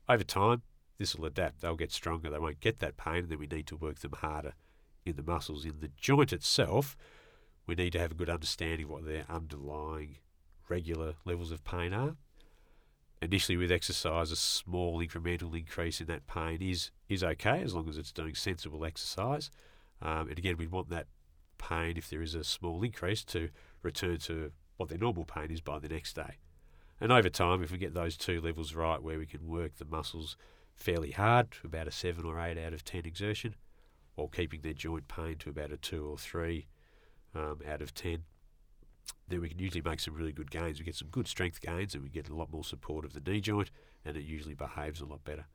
Over 0.09 0.25
time, 0.25 0.62
this 0.99 1.14
will 1.14 1.27
adapt. 1.27 1.61
They'll 1.61 1.77
get 1.77 1.93
stronger. 1.93 2.31
They 2.31 2.38
won't 2.38 2.61
get 2.61 2.79
that 2.81 2.97
pain, 2.97 3.17
and 3.17 3.29
then 3.29 3.38
we 3.38 3.47
need 3.47 3.67
to 3.69 3.77
work 3.77 4.01
them 4.01 4.12
harder 4.12 4.55
in 5.05 5.17
the 5.17 5.23
muscles. 5.23 5.64
In 5.64 5.81
the 5.81 5.90
joint 5.97 6.33
itself, 6.33 6.97
we 7.67 7.75
need 7.75 7.93
to 7.93 7.99
have 7.99 8.12
a 8.12 8.17
good 8.17 8.31
understanding 8.31 8.85
of 8.85 8.90
what 8.90 9.07
their 9.07 9.25
underlying 9.29 10.19
regular 10.69 11.14
levels 11.25 11.51
of 11.51 11.64
pain 11.64 11.93
are. 11.93 12.17
Initially, 13.23 13.57
with 13.57 13.73
exercise, 13.73 14.31
a 14.31 14.37
small 14.37 14.99
incremental 14.99 15.57
increase 15.57 16.01
in 16.01 16.07
that 16.09 16.27
pain 16.27 16.61
is 16.61 16.90
is 17.09 17.25
okay 17.25 17.62
as 17.62 17.75
long 17.75 17.88
as 17.88 17.97
it's 17.97 18.12
doing 18.12 18.35
sensible 18.35 18.85
exercise. 18.85 19.51
Um, 20.03 20.29
and 20.29 20.38
again, 20.38 20.57
we 20.59 20.67
want 20.67 20.90
that 20.90 21.07
pain, 21.57 21.97
if 21.97 22.11
there 22.11 22.21
is 22.21 22.35
a 22.35 22.45
small 22.45 22.83
increase, 22.83 23.25
to 23.25 23.49
return 23.83 24.19
to 24.19 24.53
what 24.77 24.90
their 24.90 24.99
normal 24.99 25.25
pain 25.25 25.51
is 25.51 25.62
by 25.62 25.79
the 25.79 25.88
next 25.88 26.14
day. 26.14 26.37
And 27.00 27.12
over 27.12 27.28
time, 27.28 27.62
if 27.62 27.72
we 27.72 27.78
get 27.78 27.94
those 27.94 28.16
two 28.16 28.40
levels 28.40 28.74
right, 28.74 29.02
where 29.02 29.18
we 29.18 29.26
can 29.26 29.46
work 29.46 29.76
the 29.76 29.85
muscles 29.85 30.37
fairly 30.74 31.11
hard 31.11 31.50
to 31.50 31.66
about 31.66 31.88
a 31.88 31.90
seven 31.90 32.24
or 32.24 32.40
eight 32.40 32.59
out 32.59 32.72
of 32.72 32.85
ten 32.85 33.04
exertion, 33.04 33.57
while 34.14 34.28
keeping 34.28 34.61
their 34.62 34.72
joint 34.72 35.09
pain 35.09 35.37
to 35.38 35.50
about 35.50 35.72
a 35.72 35.76
two 35.76 36.07
or 36.07 36.16
three 36.16 36.66
um, 37.35 37.59
out 37.68 37.83
of 37.83 37.94
ten, 37.94 38.24
then 39.28 39.40
we 39.40 39.48
can 39.48 39.59
usually 39.59 39.83
make 39.83 40.00
some 40.00 40.14
really 40.14 40.33
good 40.33 40.50
gains. 40.50 40.78
We 40.78 40.85
get 40.85 40.94
some 40.94 41.09
good 41.09 41.26
strength 41.26 41.61
gains, 41.61 41.94
and 41.94 42.02
we 42.02 42.11
get 42.11 42.28
a 42.28 42.35
lot 42.35 42.52
more 42.52 42.64
support 42.64 43.04
of 43.04 43.12
the 43.12 43.20
knee 43.20 43.40
joint, 43.40 43.70
and 44.04 44.16
it 44.16 44.24
usually 44.24 44.54
behaves 44.54 45.00
a 45.00 45.07
lot 45.07 45.24
better. 45.24 45.46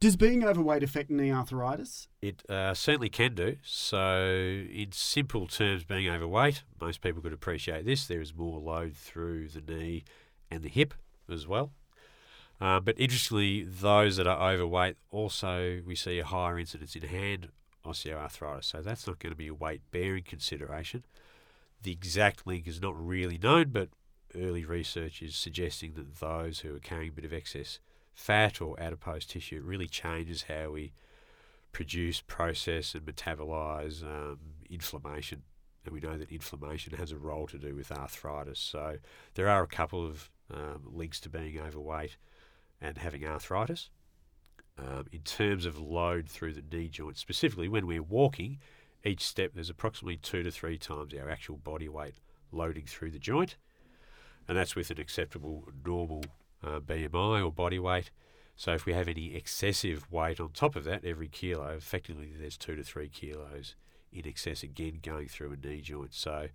Does 0.00 0.16
being 0.16 0.42
overweight 0.42 0.82
affect 0.82 1.10
knee 1.10 1.30
arthritis? 1.30 2.08
It 2.22 2.42
uh, 2.48 2.72
certainly 2.72 3.10
can 3.10 3.34
do. 3.34 3.56
So, 3.62 4.24
in 4.72 4.92
simple 4.92 5.46
terms, 5.46 5.84
being 5.84 6.08
overweight, 6.08 6.62
most 6.80 7.02
people 7.02 7.20
could 7.20 7.34
appreciate 7.34 7.84
this. 7.84 8.06
There 8.06 8.22
is 8.22 8.34
more 8.34 8.58
load 8.58 8.96
through 8.96 9.48
the 9.48 9.60
knee 9.60 10.04
and 10.50 10.62
the 10.62 10.70
hip 10.70 10.94
as 11.30 11.46
well. 11.46 11.72
Uh, 12.62 12.80
but 12.80 12.98
interestingly, 12.98 13.62
those 13.62 14.16
that 14.16 14.26
are 14.26 14.52
overweight 14.52 14.96
also 15.10 15.82
we 15.84 15.94
see 15.94 16.18
a 16.18 16.24
higher 16.24 16.58
incidence 16.58 16.96
in 16.96 17.02
hand 17.02 17.48
osteoarthritis. 17.84 18.64
So 18.64 18.80
that's 18.80 19.06
not 19.06 19.18
going 19.18 19.32
to 19.32 19.36
be 19.36 19.48
a 19.48 19.54
weight 19.54 19.82
bearing 19.90 20.24
consideration. 20.24 21.04
The 21.82 21.92
exact 21.92 22.46
link 22.46 22.66
is 22.66 22.80
not 22.80 22.94
really 22.98 23.36
known, 23.36 23.68
but 23.70 23.90
early 24.34 24.64
research 24.64 25.20
is 25.20 25.36
suggesting 25.36 25.92
that 25.94 26.20
those 26.20 26.60
who 26.60 26.74
are 26.74 26.80
carrying 26.80 27.10
a 27.10 27.12
bit 27.12 27.24
of 27.26 27.34
excess 27.34 27.80
fat 28.20 28.60
or 28.60 28.78
adipose 28.78 29.24
tissue, 29.24 29.56
it 29.56 29.64
really 29.64 29.86
changes 29.86 30.42
how 30.42 30.70
we 30.70 30.92
produce, 31.72 32.20
process, 32.20 32.94
and 32.94 33.06
metabolize 33.06 34.02
um, 34.02 34.38
inflammation. 34.68 35.42
And 35.84 35.94
we 35.94 36.00
know 36.00 36.18
that 36.18 36.30
inflammation 36.30 36.92
has 36.98 37.12
a 37.12 37.16
role 37.16 37.46
to 37.46 37.58
do 37.58 37.74
with 37.74 37.90
arthritis. 37.90 38.58
So 38.58 38.98
there 39.34 39.48
are 39.48 39.62
a 39.62 39.66
couple 39.66 40.06
of 40.06 40.30
um, 40.52 40.82
links 40.92 41.18
to 41.20 41.30
being 41.30 41.58
overweight 41.58 42.18
and 42.80 42.98
having 42.98 43.24
arthritis. 43.24 43.88
Um, 44.78 45.06
in 45.12 45.20
terms 45.20 45.64
of 45.64 45.78
load 45.80 46.28
through 46.28 46.52
the 46.52 46.64
knee 46.70 46.88
joint, 46.88 47.16
specifically 47.16 47.68
when 47.68 47.86
we're 47.86 48.02
walking, 48.02 48.58
each 49.02 49.24
step 49.24 49.52
there's 49.54 49.70
approximately 49.70 50.18
two 50.18 50.42
to 50.42 50.50
three 50.50 50.76
times 50.76 51.14
our 51.14 51.30
actual 51.30 51.56
body 51.56 51.88
weight 51.88 52.16
loading 52.52 52.84
through 52.84 53.10
the 53.12 53.18
joint, 53.18 53.56
and 54.46 54.56
that's 54.56 54.76
with 54.76 54.90
an 54.90 55.00
acceptable 55.00 55.68
normal 55.84 56.24
uh, 56.64 56.80
BMI 56.80 57.44
or 57.44 57.50
body 57.50 57.78
weight. 57.78 58.10
So 58.56 58.74
if 58.74 58.84
we 58.84 58.92
have 58.92 59.08
any 59.08 59.34
excessive 59.34 60.10
weight 60.10 60.38
on 60.38 60.50
top 60.50 60.76
of 60.76 60.84
that, 60.84 61.04
every 61.04 61.28
kilo, 61.28 61.68
effectively 61.68 62.32
there's 62.38 62.58
two 62.58 62.76
to 62.76 62.82
three 62.82 63.08
kilos 63.08 63.74
in 64.12 64.26
excess 64.26 64.62
again 64.62 64.98
going 65.02 65.28
through 65.28 65.52
a 65.52 65.66
knee 65.66 65.80
joint. 65.80 66.12
So 66.12 66.48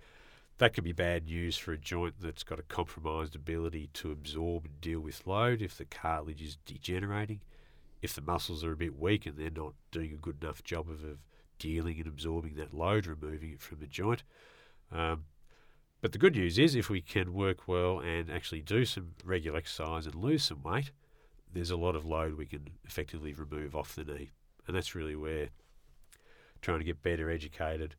that 0.57 0.73
could 0.73 0.83
be 0.83 0.91
bad 0.91 1.25
news 1.25 1.57
for 1.57 1.73
a 1.73 1.77
joint 1.77 2.15
that's 2.19 2.43
got 2.43 2.59
a 2.59 2.63
compromised 2.63 3.35
ability 3.35 3.89
to 3.93 4.11
absorb 4.11 4.65
and 4.65 4.79
deal 4.81 4.99
with 4.99 5.25
load 5.25 5.61
if 5.61 5.77
the 5.77 5.85
cartilage 5.85 6.41
is 6.41 6.57
degenerating, 6.65 7.41
if 8.01 8.13
the 8.13 8.21
muscles 8.21 8.63
are 8.63 8.73
a 8.73 8.77
bit 8.77 8.97
weak 8.97 9.25
and 9.25 9.37
they're 9.37 9.49
not 9.49 9.73
doing 9.91 10.13
a 10.13 10.17
good 10.17 10.41
enough 10.43 10.63
job 10.63 10.89
of, 10.89 11.03
of 11.03 11.17
dealing 11.59 11.97
and 11.97 12.07
absorbing 12.07 12.55
that 12.55 12.73
load, 12.73 13.07
removing 13.07 13.51
it 13.51 13.61
from 13.61 13.79
the 13.79 13.87
joint. 13.87 14.23
Um, 14.91 15.23
but 16.05 16.11
the 16.11 16.19
good 16.19 16.35
news 16.35 16.59
is, 16.59 16.75
if 16.75 16.87
we 16.87 17.01
can 17.01 17.33
work 17.33 17.67
well 17.67 17.97
and 17.97 18.29
actually 18.29 18.61
do 18.61 18.85
some 18.85 19.15
regular 19.23 19.57
exercise 19.57 20.05
and 20.05 20.13
lose 20.13 20.43
some 20.43 20.61
weight, 20.61 20.91
there's 21.51 21.71
a 21.71 21.75
lot 21.75 21.95
of 21.95 22.05
load 22.05 22.37
we 22.37 22.45
can 22.45 22.69
effectively 22.83 23.33
remove 23.33 23.75
off 23.75 23.95
the 23.95 24.03
knee. 24.03 24.29
And 24.67 24.75
that's 24.75 24.93
really 24.93 25.15
where 25.15 25.49
trying 26.61 26.77
to 26.77 26.85
get 26.85 27.01
better 27.01 27.31
educated 27.31 27.95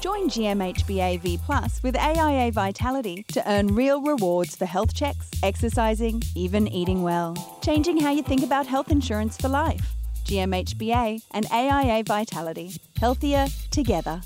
Join 0.02 0.28
GMHBA 0.28 1.20
V 1.20 1.39
Plus 1.46 1.84
with 1.84 1.96
AIA 1.96 2.52
Vitality 2.52 3.24
to 3.34 3.52
earn 3.52 3.67
real 3.67 4.02
rewards 4.02 4.56
for 4.56 4.65
health 4.65 4.96
checks, 4.96 5.30
exercising, 5.43 6.24
even 6.34 6.67
eating 6.70 7.04
well. 7.04 7.36
Changing 7.62 8.00
how 8.00 8.10
you 8.10 8.24
think 8.24 8.41
about 8.41 8.65
health 8.65 8.89
insurance 8.89 9.38
for 9.38 9.50
life. 9.50 9.93
GMHBA 10.26 11.22
and 11.36 11.46
AIA 11.52 12.04
Vitality. 12.04 12.72
Healthier 13.00 13.46
together. 13.70 14.22